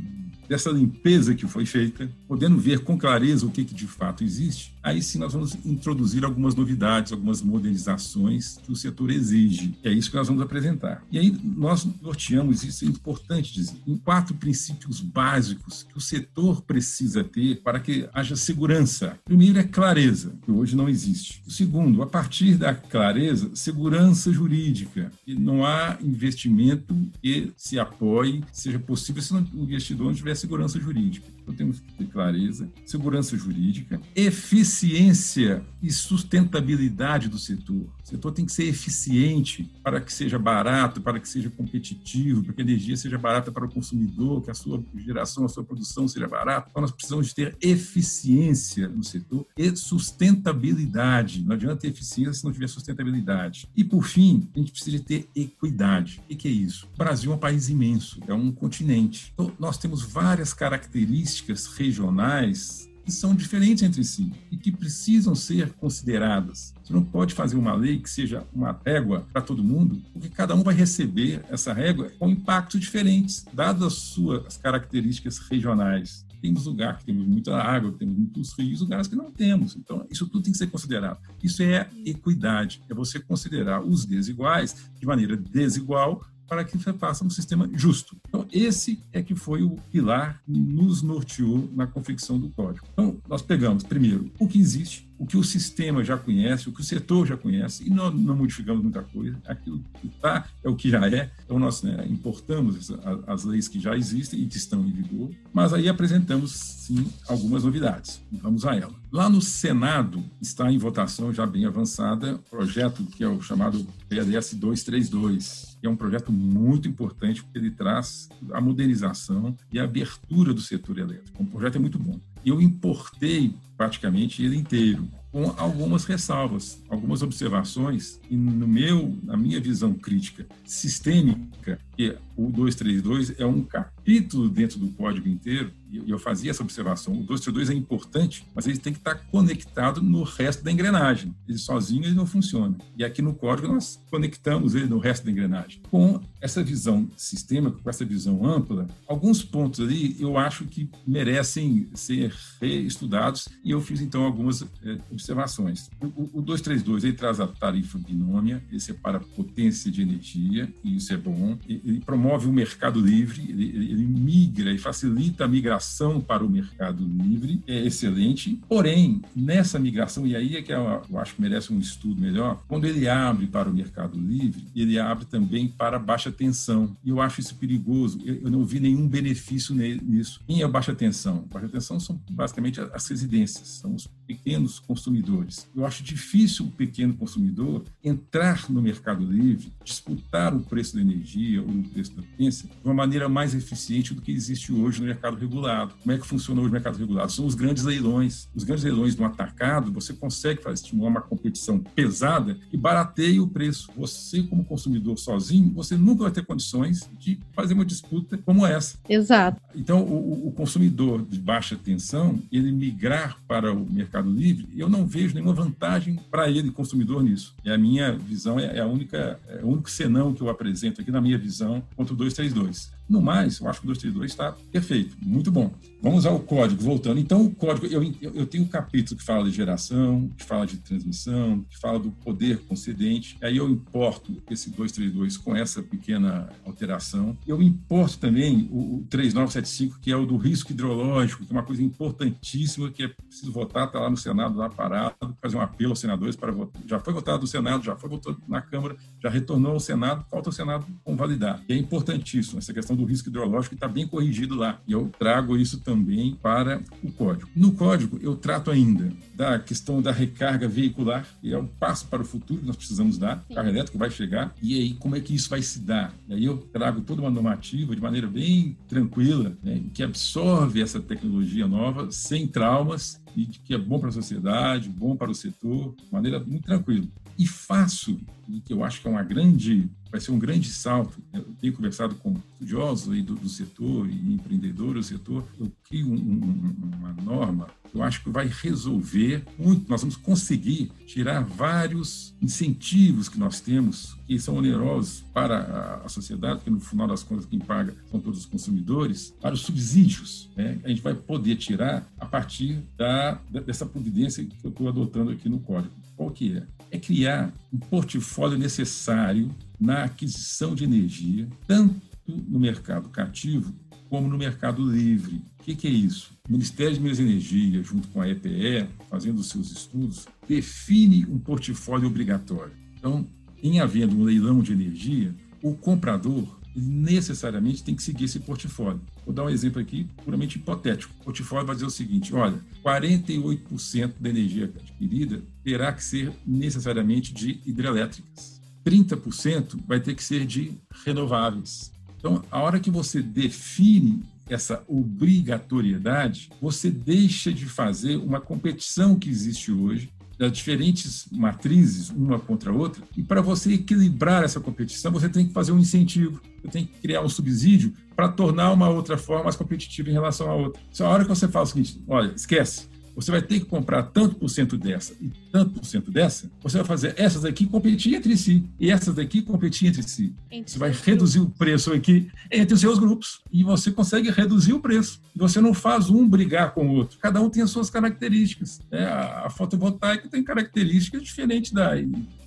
dessa 0.50 0.68
limpeza 0.68 1.32
que 1.32 1.46
foi 1.46 1.64
feita, 1.64 2.10
podendo 2.26 2.58
ver 2.58 2.80
com 2.80 2.98
clareza 2.98 3.46
o 3.46 3.52
que, 3.52 3.64
que 3.64 3.72
de 3.72 3.86
fato 3.86 4.24
existe, 4.24 4.74
aí 4.82 5.02
sim 5.02 5.18
nós 5.18 5.32
vamos 5.32 5.54
introduzir 5.64 6.24
algumas 6.24 6.54
novidades, 6.54 7.12
algumas 7.12 7.42
modernizações 7.42 8.58
que 8.58 8.72
o 8.72 8.76
setor 8.76 9.10
exige. 9.10 9.74
E 9.84 9.88
é 9.88 9.92
isso 9.92 10.10
que 10.10 10.16
nós 10.16 10.28
vamos 10.28 10.42
apresentar. 10.42 11.02
E 11.10 11.18
aí 11.18 11.36
nós 11.42 11.86
norteamos, 12.00 12.62
isso 12.62 12.84
é 12.84 12.88
importante 12.88 13.52
dizer, 13.52 13.76
em 13.86 13.96
quatro 13.96 14.34
princípios 14.34 15.00
básicos 15.00 15.82
que 15.82 15.96
o 15.96 16.00
setor 16.00 16.62
precisa 16.62 17.22
ter 17.22 17.60
para 17.62 17.80
que 17.80 18.08
haja 18.12 18.36
segurança. 18.36 19.18
Primeiro 19.24 19.58
é 19.58 19.64
clareza, 19.64 20.34
que 20.42 20.50
hoje 20.50 20.76
não 20.76 20.88
existe. 20.88 21.42
O 21.46 21.50
segundo, 21.50 22.02
a 22.02 22.06
partir 22.06 22.56
da 22.56 22.74
clareza, 22.74 23.50
segurança 23.54 24.32
jurídica. 24.32 25.10
E 25.26 25.34
não 25.34 25.64
há 25.64 25.98
investimento 26.00 26.94
que 27.22 27.52
se 27.56 27.78
apoie, 27.78 28.42
seja 28.52 28.78
possível, 28.78 29.22
se 29.22 29.34
o 29.34 29.62
investidor 29.62 30.06
não 30.06 30.14
tiver 30.14 30.34
segurança 30.34 30.78
jurídica. 30.78 31.26
Então 31.50 31.54
temos 31.54 31.80
que 31.80 31.92
ter 31.94 32.06
clareza, 32.06 32.70
segurança 32.86 33.36
jurídica, 33.36 34.00
eficiência 34.14 35.62
e 35.82 35.90
sustentabilidade 35.90 37.28
do 37.28 37.38
setor. 37.38 37.92
O 38.10 38.16
setor 38.16 38.32
tem 38.32 38.44
que 38.44 38.50
ser 38.50 38.64
eficiente 38.64 39.70
para 39.84 40.00
que 40.00 40.12
seja 40.12 40.36
barato, 40.36 41.00
para 41.00 41.20
que 41.20 41.28
seja 41.28 41.48
competitivo, 41.48 42.42
para 42.42 42.52
que 42.52 42.60
a 42.60 42.64
energia 42.64 42.96
seja 42.96 43.16
barata 43.16 43.52
para 43.52 43.64
o 43.64 43.70
consumidor, 43.70 44.42
que 44.42 44.50
a 44.50 44.54
sua 44.54 44.82
geração, 44.96 45.44
a 45.44 45.48
sua 45.48 45.62
produção 45.62 46.08
seja 46.08 46.26
barata. 46.26 46.66
Então 46.70 46.80
nós 46.82 46.90
precisamos 46.90 47.32
ter 47.32 47.56
eficiência 47.60 48.88
no 48.88 49.04
setor 49.04 49.46
e 49.56 49.76
sustentabilidade. 49.76 51.44
Não 51.44 51.54
adianta 51.54 51.76
ter 51.76 51.88
eficiência 51.88 52.32
se 52.32 52.44
não 52.44 52.52
tiver 52.52 52.66
sustentabilidade. 52.66 53.68
E 53.76 53.84
por 53.84 54.02
fim, 54.02 54.48
a 54.56 54.58
gente 54.58 54.72
precisa 54.72 54.98
ter 55.04 55.28
equidade. 55.32 56.20
O 56.28 56.36
que 56.36 56.48
é 56.48 56.50
isso? 56.50 56.88
O 56.92 56.98
Brasil 56.98 57.30
é 57.30 57.36
um 57.36 57.38
país 57.38 57.68
imenso, 57.68 58.18
é 58.26 58.34
um 58.34 58.50
continente. 58.50 59.30
Então 59.34 59.52
nós 59.56 59.78
temos 59.78 60.02
várias 60.02 60.52
características 60.52 61.66
regionais 61.66 62.89
que 63.10 63.16
são 63.16 63.34
diferentes 63.34 63.82
entre 63.82 64.04
si 64.04 64.32
e 64.52 64.56
que 64.56 64.70
precisam 64.70 65.34
ser 65.34 65.72
consideradas. 65.72 66.72
Você 66.80 66.92
não 66.92 67.04
pode 67.04 67.34
fazer 67.34 67.56
uma 67.56 67.74
lei 67.74 67.98
que 67.98 68.08
seja 68.08 68.46
uma 68.54 68.80
régua 68.86 69.26
para 69.32 69.42
todo 69.42 69.64
mundo, 69.64 70.00
porque 70.12 70.28
cada 70.28 70.54
um 70.54 70.62
vai 70.62 70.74
receber 70.74 71.44
essa 71.50 71.72
régua 71.72 72.12
com 72.20 72.30
impactos 72.30 72.80
diferentes, 72.80 73.44
dadas 73.52 73.82
as 73.82 73.94
suas 73.94 74.56
características 74.56 75.38
regionais. 75.38 76.24
Temos 76.40 76.66
lugares 76.66 77.00
que 77.00 77.06
temos 77.06 77.26
muita 77.26 77.56
água, 77.56 77.92
temos 77.98 78.16
muitos 78.16 78.52
rios, 78.52 78.80
lugares 78.80 79.08
que 79.08 79.16
não 79.16 79.30
temos. 79.30 79.76
Então, 79.76 80.06
isso 80.08 80.26
tudo 80.28 80.44
tem 80.44 80.52
que 80.52 80.58
ser 80.58 80.68
considerado. 80.68 81.18
Isso 81.42 81.62
é 81.64 81.90
equidade, 82.06 82.80
é 82.88 82.94
você 82.94 83.18
considerar 83.18 83.82
os 83.82 84.06
desiguais 84.06 84.88
de 84.98 85.04
maneira 85.04 85.36
desigual 85.36 86.24
para 86.50 86.64
que 86.64 86.76
você 86.76 86.92
faça 86.92 87.24
um 87.24 87.30
sistema 87.30 87.70
justo. 87.72 88.16
Então, 88.28 88.44
esse 88.52 89.00
é 89.12 89.22
que 89.22 89.36
foi 89.36 89.62
o 89.62 89.76
pilar 89.92 90.42
que 90.44 90.50
nos 90.50 91.00
norteou 91.00 91.70
na 91.72 91.86
confecção 91.86 92.40
do 92.40 92.48
código. 92.48 92.84
Então, 92.92 93.18
nós 93.28 93.40
pegamos, 93.40 93.84
primeiro, 93.84 94.28
o 94.36 94.48
que 94.48 94.58
existe, 94.58 95.08
o 95.16 95.24
que 95.24 95.36
o 95.36 95.44
sistema 95.44 96.02
já 96.02 96.16
conhece, 96.16 96.68
o 96.68 96.72
que 96.72 96.80
o 96.80 96.84
setor 96.84 97.24
já 97.24 97.36
conhece, 97.36 97.86
e 97.86 97.90
nós 97.90 98.12
não 98.12 98.34
modificamos 98.34 98.82
muita 98.82 99.02
coisa. 99.02 99.38
Aquilo 99.46 99.80
que 100.00 100.08
está 100.08 100.48
é 100.64 100.68
o 100.68 100.74
que 100.74 100.90
já 100.90 101.08
é. 101.08 101.30
Então, 101.44 101.56
nós 101.56 101.82
né, 101.82 102.04
importamos 102.08 102.90
as 103.28 103.44
leis 103.44 103.68
que 103.68 103.78
já 103.78 103.96
existem 103.96 104.40
e 104.40 104.46
que 104.46 104.56
estão 104.56 104.80
em 104.80 104.90
vigor, 104.90 105.30
mas 105.52 105.72
aí 105.72 105.88
apresentamos, 105.88 106.50
sim, 106.50 107.06
algumas 107.28 107.62
novidades. 107.62 108.20
Vamos 108.32 108.66
a 108.66 108.74
ela. 108.74 108.94
Lá 109.12 109.28
no 109.28 109.40
Senado 109.40 110.24
está 110.40 110.72
em 110.72 110.78
votação 110.78 111.32
já 111.32 111.46
bem 111.46 111.64
avançada 111.64 112.34
o 112.34 112.50
projeto 112.50 113.04
que 113.04 113.22
é 113.22 113.28
o 113.28 113.40
chamado 113.40 113.86
PDS 114.08 114.54
232, 114.54 115.69
que 115.69 115.69
é 115.86 115.90
um 115.90 115.96
projeto 115.96 116.32
muito 116.32 116.88
importante 116.88 117.42
porque 117.42 117.58
ele 117.58 117.70
traz 117.70 118.28
a 118.52 118.60
modernização 118.60 119.56
e 119.72 119.78
a 119.78 119.84
abertura 119.84 120.52
do 120.52 120.60
setor 120.60 120.98
elétrico. 120.98 121.42
O 121.42 121.46
projeto 121.46 121.76
é 121.76 121.78
muito 121.78 121.98
bom. 121.98 122.18
Eu 122.44 122.60
importei 122.60 123.54
praticamente 123.76 124.42
ele 124.42 124.56
inteiro, 124.56 125.08
com 125.32 125.54
algumas 125.56 126.04
ressalvas, 126.04 126.82
algumas 126.88 127.22
observações, 127.22 128.20
e 128.28 128.36
no 128.36 128.66
meu, 128.66 129.16
na 129.22 129.36
minha 129.36 129.60
visão 129.60 129.94
crítica 129.94 130.46
sistêmica, 130.64 131.78
que 131.96 132.16
o 132.36 132.50
232 132.50 133.38
é 133.38 133.46
um 133.46 133.62
capítulo 134.10 134.48
dentro 134.48 134.78
do 134.78 134.88
código 134.90 135.28
inteiro, 135.28 135.72
e 135.90 136.10
eu 136.10 136.18
fazia 136.18 136.50
essa 136.50 136.62
observação, 136.62 137.12
o 137.14 137.24
232 137.24 137.70
é 137.70 137.74
importante, 137.74 138.46
mas 138.54 138.66
ele 138.66 138.78
tem 138.78 138.92
que 138.92 139.00
estar 139.00 139.16
conectado 139.16 140.00
no 140.00 140.22
resto 140.22 140.62
da 140.62 140.70
engrenagem. 140.70 141.34
Ele 141.48 141.58
sozinho 141.58 142.04
ele 142.04 142.14
não 142.14 142.26
funciona. 142.26 142.76
E 142.96 143.04
aqui 143.04 143.20
no 143.20 143.34
código 143.34 143.66
nós 143.66 144.00
conectamos 144.08 144.74
ele 144.74 144.86
no 144.86 144.98
resto 144.98 145.24
da 145.24 145.32
engrenagem. 145.32 145.82
Com 145.90 146.20
essa 146.40 146.62
visão 146.62 147.10
sistêmica, 147.16 147.76
com 147.82 147.90
essa 147.90 148.04
visão 148.04 148.46
ampla, 148.46 148.86
alguns 149.06 149.42
pontos 149.42 149.80
ali 149.80 150.16
eu 150.20 150.38
acho 150.38 150.64
que 150.64 150.88
merecem 151.06 151.88
ser 151.94 152.32
reestudados 152.60 153.48
e 153.64 153.72
eu 153.72 153.80
fiz 153.80 154.00
então 154.00 154.22
algumas 154.22 154.62
é, 154.62 154.98
observações. 155.10 155.90
O, 156.00 156.38
o 156.38 156.42
232 156.42 157.02
ele 157.04 157.14
traz 157.14 157.40
a 157.40 157.48
tarifa 157.48 157.98
binômia, 157.98 158.62
ele 158.70 158.80
separa 158.80 159.18
potência 159.18 159.90
de 159.90 160.02
energia, 160.02 160.72
e 160.84 160.96
isso 160.96 161.12
é 161.12 161.16
bom. 161.16 161.58
Ele 161.68 162.00
promove 162.00 162.46
o 162.46 162.52
mercado 162.52 163.00
livre, 163.00 163.42
ele, 163.48 163.90
ele 163.90 163.99
migra 164.00 164.72
e 164.72 164.78
facilita 164.78 165.44
a 165.44 165.48
migração 165.48 166.20
para 166.20 166.44
o 166.44 166.50
mercado 166.50 167.04
livre, 167.04 167.62
é 167.66 167.86
excelente. 167.86 168.60
Porém, 168.68 169.22
nessa 169.34 169.78
migração, 169.78 170.26
e 170.26 170.34
aí 170.34 170.56
é 170.56 170.62
que 170.62 170.72
eu, 170.72 171.02
acho 171.18 171.34
que 171.34 171.42
merece 171.42 171.72
um 171.72 171.78
estudo 171.78 172.20
melhor, 172.20 172.62
quando 172.68 172.86
ele 172.86 173.08
abre 173.08 173.46
para 173.46 173.68
o 173.68 173.72
mercado 173.72 174.18
livre, 174.18 174.64
ele 174.74 174.98
abre 174.98 175.24
também 175.24 175.68
para 175.68 175.98
baixa 175.98 176.30
tensão. 176.30 176.96
E 177.04 177.10
eu 177.10 177.20
acho 177.20 177.40
isso 177.40 177.54
perigoso. 177.56 178.20
Eu 178.24 178.50
não 178.50 178.64
vi 178.64 178.80
nenhum 178.80 179.06
benefício 179.08 179.74
nisso. 179.74 180.40
Quem 180.46 180.62
é 180.62 180.68
baixa 180.68 180.94
tensão? 180.94 181.44
Baixa 181.52 181.68
tensão 181.68 181.98
são 182.00 182.20
basicamente 182.30 182.80
as 182.80 183.06
residências, 183.06 183.68
são 183.68 183.94
os 183.94 184.06
pequenos 184.26 184.78
consumidores. 184.78 185.68
Eu 185.74 185.84
acho 185.84 186.02
difícil 186.02 186.66
o 186.66 186.70
pequeno 186.70 187.14
consumidor 187.14 187.84
entrar 188.02 188.70
no 188.70 188.80
mercado 188.80 189.24
livre, 189.24 189.72
disputar 189.84 190.54
o 190.54 190.60
preço 190.60 190.94
da 190.94 191.00
energia 191.00 191.60
ou 191.60 191.68
o 191.68 191.82
preço 191.82 192.14
da 192.14 192.22
potência 192.22 192.68
de 192.68 192.84
uma 192.84 192.94
maneira 192.94 193.28
mais 193.28 193.54
eficiente 193.54 193.79
eficiente 193.80 194.14
do 194.14 194.20
que 194.20 194.30
existe 194.30 194.72
hoje 194.72 195.00
no 195.00 195.06
mercado 195.06 195.36
regulado. 195.36 195.94
Como 196.02 196.14
é 196.14 196.18
que 196.18 196.26
funciona 196.26 196.60
hoje 196.60 196.68
o 196.68 196.72
mercado 196.72 196.98
regulado? 196.98 197.32
São 197.32 197.46
os 197.46 197.54
grandes 197.54 197.82
leilões. 197.82 198.48
Os 198.54 198.62
grandes 198.62 198.84
leilões 198.84 199.16
no 199.16 199.24
atacado, 199.24 199.90
você 199.90 200.12
consegue 200.12 200.62
fazer, 200.62 200.74
estimular 200.74 201.08
uma 201.08 201.20
competição 201.20 201.78
pesada 201.78 202.56
e 202.72 202.76
barateia 202.76 203.42
o 203.42 203.48
preço. 203.48 203.90
Você, 203.96 204.42
como 204.42 204.64
consumidor 204.64 205.18
sozinho, 205.18 205.72
você 205.72 205.96
nunca 205.96 206.24
vai 206.24 206.32
ter 206.32 206.44
condições 206.44 207.08
de 207.18 207.40
fazer 207.52 207.74
uma 207.74 207.84
disputa 207.84 208.38
como 208.38 208.66
essa. 208.66 208.98
Exato. 209.08 209.60
Então, 209.74 210.02
o, 210.02 210.48
o 210.48 210.52
consumidor 210.52 211.24
de 211.24 211.38
baixa 211.38 211.76
tensão, 211.76 212.40
ele 212.52 212.70
migrar 212.70 213.38
para 213.48 213.72
o 213.72 213.90
mercado 213.90 214.30
livre, 214.30 214.68
eu 214.76 214.88
não 214.88 215.06
vejo 215.06 215.34
nenhuma 215.34 215.54
vantagem 215.54 216.18
para 216.30 216.50
ele, 216.50 216.70
consumidor, 216.70 217.22
nisso. 217.22 217.54
E 217.64 217.70
a 217.70 217.78
minha 217.78 218.12
visão 218.12 218.58
é, 218.58 218.76
é 218.76 218.80
a 218.80 218.86
única, 218.86 219.38
é 219.48 219.64
o 219.64 219.68
único 219.68 219.90
senão 219.90 220.34
que 220.34 220.42
eu 220.42 220.48
apresento 220.48 221.00
aqui 221.00 221.10
na 221.10 221.20
minha 221.20 221.38
visão 221.38 221.82
contra 221.96 222.12
o 222.12 222.16
232. 222.16 222.99
No 223.10 223.20
mais, 223.20 223.58
eu 223.58 223.68
acho 223.68 223.80
que 223.80 223.86
o 223.86 223.88
232 223.88 224.30
está 224.30 224.52
perfeito, 224.70 225.16
muito 225.20 225.50
bom. 225.50 225.74
Vamos 226.00 226.24
ao 226.24 226.38
código, 226.38 226.80
voltando. 226.80 227.18
Então, 227.18 227.44
o 227.44 227.50
código, 227.54 227.86
eu, 227.86 228.02
eu 228.22 228.46
tenho 228.46 228.62
um 228.62 228.68
capítulo 228.68 229.18
que 229.18 229.26
fala 229.26 229.44
de 229.44 229.50
geração, 229.50 230.30
que 230.38 230.44
fala 230.44 230.64
de 230.64 230.76
transmissão, 230.76 231.62
que 231.68 231.76
fala 231.76 231.98
do 231.98 232.12
poder 232.12 232.60
concedente. 232.60 233.36
Aí 233.42 233.56
eu 233.56 233.68
importo 233.68 234.40
esse 234.48 234.70
232 234.70 235.36
com 235.36 235.56
essa 235.56 235.82
pequena 235.82 236.48
alteração. 236.64 237.36
Eu 237.44 237.60
importo 237.60 238.16
também 238.18 238.68
o 238.70 239.04
3975, 239.10 239.98
que 240.00 240.12
é 240.12 240.16
o 240.16 240.24
do 240.24 240.36
risco 240.36 240.70
hidrológico, 240.70 241.44
que 241.44 241.52
é 241.52 241.56
uma 241.56 241.64
coisa 241.64 241.82
importantíssima, 241.82 242.90
que 242.90 243.02
é 243.02 243.08
preciso 243.08 243.50
votar, 243.50 243.88
está 243.88 243.98
lá 243.98 244.08
no 244.08 244.16
Senado, 244.16 244.56
lá 244.56 244.70
parado, 244.70 245.36
fazer 245.42 245.56
um 245.56 245.60
apelo 245.60 245.90
aos 245.90 245.98
senadores 245.98 246.36
para 246.36 246.52
votar. 246.52 246.80
Já 246.86 247.00
foi 247.00 247.12
votado 247.12 247.40
no 247.40 247.46
Senado, 247.48 247.84
já 247.84 247.96
foi 247.96 248.08
votado 248.08 248.40
na 248.46 248.62
Câmara, 248.62 248.96
já 249.20 249.28
retornou 249.28 249.72
ao 249.72 249.80
Senado, 249.80 250.24
falta 250.30 250.48
o 250.48 250.52
Senado 250.52 250.86
convalidar. 251.02 251.60
E 251.68 251.72
é 251.72 251.76
importantíssimo 251.76 252.58
essa 252.58 252.72
questão 252.72 252.99
do 253.00 253.06
risco 253.06 253.28
hidrológico 253.28 253.74
está 253.74 253.88
bem 253.88 254.06
corrigido 254.06 254.54
lá. 254.54 254.80
E 254.86 254.92
eu 254.92 255.10
trago 255.18 255.56
isso 255.56 255.80
também 255.80 256.36
para 256.40 256.82
o 257.02 257.10
código. 257.12 257.50
No 257.56 257.72
código, 257.72 258.18
eu 258.22 258.36
trato 258.36 258.70
ainda 258.70 259.12
da 259.34 259.58
questão 259.58 260.02
da 260.02 260.12
recarga 260.12 260.68
veicular, 260.68 261.26
que 261.40 261.52
é 261.52 261.58
um 261.58 261.66
passo 261.66 262.06
para 262.06 262.22
o 262.22 262.24
futuro 262.24 262.60
que 262.60 262.66
nós 262.66 262.76
precisamos 262.76 263.18
dar. 263.18 263.44
O 263.48 263.54
carro 263.54 263.68
elétrico 263.68 263.98
vai 263.98 264.10
chegar. 264.10 264.54
E 264.62 264.74
aí, 264.74 264.94
como 264.94 265.16
é 265.16 265.20
que 265.20 265.34
isso 265.34 265.48
vai 265.48 265.62
se 265.62 265.80
dar? 265.80 266.14
E 266.28 266.34
aí 266.34 266.44
eu 266.44 266.58
trago 266.58 267.00
toda 267.00 267.22
uma 267.22 267.30
normativa 267.30 267.94
de 267.94 268.02
maneira 268.02 268.26
bem 268.26 268.76
tranquila, 268.88 269.56
né, 269.62 269.82
que 269.94 270.02
absorve 270.02 270.82
essa 270.82 271.00
tecnologia 271.00 271.66
nova 271.66 272.10
sem 272.10 272.46
traumas 272.46 273.20
e 273.36 273.46
que 273.46 273.74
é 273.74 273.78
bom 273.78 273.98
para 273.98 274.08
a 274.08 274.12
sociedade, 274.12 274.88
bom 274.88 275.16
para 275.16 275.30
o 275.30 275.34
setor, 275.34 275.94
de 275.96 276.12
maneira 276.12 276.40
muito 276.40 276.64
tranquila. 276.64 277.06
E 277.38 277.46
faço, 277.46 278.20
e 278.48 278.60
que 278.60 278.72
eu 278.72 278.84
acho 278.84 279.00
que 279.00 279.08
é 279.08 279.10
uma 279.10 279.22
grande 279.22 279.88
vai 280.10 280.20
ser 280.20 280.32
um 280.32 280.38
grande 280.38 280.68
salto. 280.68 281.18
Eu 281.32 281.44
tenho 281.60 281.72
conversado 281.72 282.14
com 282.16 282.34
estudiosos 282.52 283.12
aí 283.12 283.22
do, 283.22 283.34
do 283.34 283.48
setor 283.48 284.08
e 284.08 284.34
empreendedores 284.34 285.06
do 285.06 285.18
setor. 285.18 285.44
Eu 285.58 285.70
crio 285.88 286.08
um, 286.08 286.14
um, 286.14 286.96
uma 286.96 287.12
norma 287.12 287.68
eu 287.94 288.02
acho 288.02 288.22
que 288.22 288.30
vai 288.30 288.46
resolver 288.46 289.44
muito. 289.58 289.88
Nós 289.88 290.00
vamos 290.00 290.16
conseguir 290.16 290.90
tirar 291.06 291.42
vários 291.42 292.34
incentivos 292.40 293.28
que 293.28 293.38
nós 293.38 293.60
temos, 293.60 294.16
que 294.26 294.38
são 294.38 294.56
onerosos 294.56 295.24
para 295.32 296.00
a, 296.04 296.08
sociedade, 296.08 296.56
porque 296.56 296.70
no 296.70 296.80
final 296.80 297.06
das 297.06 297.22
contas 297.22 297.46
quem 297.46 297.58
paga 297.58 297.94
são 298.10 298.20
todos 298.20 298.40
os 298.40 298.46
consumidores, 298.46 299.34
para 299.40 299.54
os 299.54 299.60
subsídios. 299.60 300.48
Né? 300.56 300.78
A 300.84 300.88
gente 300.88 301.02
vai 301.02 301.14
poder 301.14 301.56
tirar 301.56 302.06
a 302.18 302.26
partir 302.26 302.82
da, 302.96 303.40
dessa 303.66 303.86
providência 303.86 304.44
que 304.44 304.54
eu 304.62 304.70
estou 304.70 304.88
adotando 304.88 305.30
aqui 305.30 305.48
no 305.48 305.58
código. 305.60 305.92
Qual 306.16 306.30
que 306.30 306.56
é? 306.56 306.62
É 306.90 306.98
criar 306.98 307.52
um 307.72 307.78
portfólio 307.78 308.58
necessário 308.58 309.50
na 309.80 310.04
aquisição 310.04 310.74
de 310.74 310.84
energia, 310.84 311.48
tanto 311.66 312.09
no 312.48 312.58
mercado 312.58 313.08
cativo 313.08 313.74
como 314.10 314.28
no 314.28 314.36
mercado 314.36 314.82
livre. 314.82 315.40
O 315.60 315.62
que, 315.62 315.76
que, 315.76 315.86
é 315.86 315.90
isso? 315.90 316.32
O 316.48 316.52
Ministério 316.52 316.94
de 316.94 317.00
Minas 317.00 317.20
e 317.20 317.22
Energia, 317.22 317.82
junto 317.82 318.08
com 318.08 318.20
a 318.20 318.28
EPE, 318.28 318.88
fazendo 319.08 319.42
seus 319.44 319.70
estudos, 319.70 320.26
define 320.48 321.24
um 321.26 321.38
portfólio 321.38 322.08
obrigatório. 322.08 322.72
Então, 322.98 323.24
em 323.62 323.78
havendo 323.78 324.16
um 324.16 324.24
leilão 324.24 324.60
de 324.60 324.72
energia, 324.72 325.32
o 325.62 325.74
comprador 325.74 326.58
necessariamente 326.74 327.84
tem 327.84 327.94
que 327.94 328.02
seguir 328.02 328.24
esse 328.24 328.40
portfólio. 328.40 329.00
Vou 329.24 329.34
dar 329.34 329.44
um 329.44 329.50
exemplo 329.50 329.80
aqui 329.80 330.08
puramente 330.24 330.58
hipotético. 330.58 331.14
O 331.20 331.24
portfólio 331.24 331.66
vai 331.66 331.76
dizer 331.76 331.86
o 331.86 331.90
seguinte: 331.90 332.34
olha, 332.34 332.58
48% 332.84 334.14
da 334.18 334.28
energia 334.28 334.64
adquirida 334.64 335.42
terá 335.62 335.92
que 335.92 336.02
ser 336.02 336.32
necessariamente 336.46 337.32
de 337.32 337.60
hidrelétricas. 337.64 338.60
30% 338.84 339.78
vai 339.86 340.00
ter 340.00 340.14
que 340.14 340.24
ser 340.24 340.46
de 340.46 340.72
renováveis. 341.04 341.92
Então, 342.20 342.44
a 342.50 342.60
hora 342.60 342.78
que 342.78 342.90
você 342.90 343.20
define 343.22 344.22
essa 344.48 344.84
obrigatoriedade, 344.86 346.50
você 346.60 346.90
deixa 346.90 347.52
de 347.52 347.64
fazer 347.64 348.16
uma 348.16 348.40
competição 348.40 349.18
que 349.18 349.30
existe 349.30 349.72
hoje 349.72 350.12
das 350.38 350.52
diferentes 350.52 351.26
matrizes, 351.30 352.08
uma 352.10 352.38
contra 352.38 352.70
a 352.70 352.74
outra, 352.74 353.02
e 353.16 353.22
para 353.22 353.42
você 353.42 353.74
equilibrar 353.74 354.42
essa 354.42 354.58
competição, 354.58 355.12
você 355.12 355.28
tem 355.28 355.46
que 355.46 355.52
fazer 355.52 355.72
um 355.72 355.78
incentivo, 355.78 356.40
você 356.62 356.68
tem 356.68 356.86
que 356.86 356.92
criar 357.00 357.22
um 357.22 357.28
subsídio 357.28 357.92
para 358.16 358.28
tornar 358.28 358.72
uma 358.72 358.88
outra 358.88 359.18
forma 359.18 359.44
mais 359.44 359.56
competitiva 359.56 360.08
em 360.08 360.14
relação 360.14 360.50
à 360.50 360.54
outra. 360.54 360.80
Só 360.90 361.06
a 361.06 361.08
hora 361.10 361.24
que 361.24 361.28
você 361.28 361.46
fala 361.46 361.64
o 361.64 361.68
seguinte, 361.68 362.02
olha, 362.08 362.32
esquece, 362.34 362.88
você 363.14 363.30
vai 363.30 363.42
ter 363.42 363.60
que 363.60 363.66
comprar 363.66 364.04
tanto 364.04 364.36
por 364.36 364.48
cento 364.48 364.76
dessa 364.76 365.14
e 365.20 365.30
tanto 365.52 365.72
por 365.72 365.84
cento 365.84 366.10
dessa, 366.10 366.50
você 366.62 366.78
vai 366.78 366.86
fazer 366.86 367.14
essas 367.16 367.44
aqui 367.44 367.66
competir 367.66 368.14
entre 368.14 368.36
si 368.36 368.64
e 368.78 368.90
essas 368.90 369.14
daqui 369.14 369.42
competir 369.42 369.88
entre 369.88 370.02
si. 370.02 370.34
Entre 370.50 370.72
você 370.72 370.78
vai 370.78 370.92
reduzir 370.92 371.40
o 371.40 371.50
preço 371.50 371.92
aqui 371.92 372.30
entre 372.50 372.74
os 372.74 372.80
seus 372.80 372.98
grupos 372.98 373.40
e 373.52 373.62
você 373.62 373.90
consegue 373.90 374.30
reduzir 374.30 374.72
o 374.72 374.80
preço. 374.80 375.20
Você 375.34 375.60
não 375.60 375.74
faz 375.74 376.08
um 376.10 376.28
brigar 376.28 376.72
com 376.72 376.86
o 376.86 376.94
outro. 376.94 377.18
Cada 377.18 377.40
um 377.40 377.50
tem 377.50 377.62
as 377.62 377.70
suas 377.70 377.90
características. 377.90 378.80
É, 378.90 379.04
a 379.04 379.50
fotovoltaica 379.50 380.28
tem 380.28 380.42
características 380.42 381.22
diferentes 381.22 381.72
da 381.72 381.92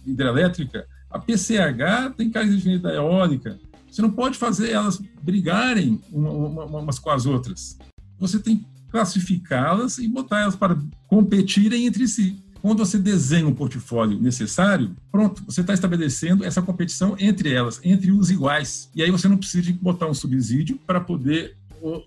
hidrelétrica. 0.05 0.87
A 1.09 1.19
PCH 1.19 2.15
tem 2.17 2.29
características 2.29 2.57
diferentes 2.57 2.81
da 2.81 2.93
eólica. 2.93 3.59
Você 3.89 4.01
não 4.01 4.11
pode 4.11 4.37
fazer 4.39 4.71
elas 4.71 4.99
brigarem 5.21 6.01
uma, 6.11 6.31
uma, 6.31 6.65
umas 6.79 6.97
com 6.97 7.11
as 7.11 7.27
outras. 7.27 7.77
Você 8.17 8.39
tem 8.39 8.65
classificá-las 8.93 9.97
e 9.97 10.07
botar 10.07 10.41
elas 10.41 10.55
para 10.55 10.77
competirem 11.07 11.87
entre 11.87 12.07
si. 12.07 12.37
Quando 12.61 12.77
você 12.77 12.99
desenha 12.99 13.47
um 13.47 13.53
portfólio 13.53 14.21
necessário, 14.21 14.95
pronto, 15.11 15.43
você 15.45 15.61
está 15.61 15.73
estabelecendo 15.73 16.45
essa 16.45 16.61
competição 16.61 17.15
entre 17.19 17.51
elas, 17.51 17.81
entre 17.83 18.11
os 18.11 18.29
iguais. 18.29 18.91
E 18.95 19.01
aí 19.01 19.09
você 19.09 19.27
não 19.27 19.35
precisa 19.35 19.73
botar 19.81 20.05
um 20.05 20.13
subsídio 20.13 20.79
para 20.85 21.01
poder 21.01 21.57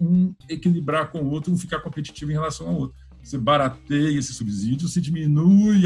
um 0.01 0.33
equilibrar 0.49 1.11
com 1.11 1.19
o 1.19 1.29
outro, 1.29 1.53
um 1.53 1.59
ficar 1.59 1.81
competitivo 1.81 2.31
em 2.31 2.35
relação 2.35 2.69
ao 2.69 2.77
outro. 2.77 2.97
Você 3.23 3.37
barateia 3.37 4.17
esse 4.17 4.33
subsídio, 4.33 4.89
você 4.89 5.01
diminui 5.01 5.83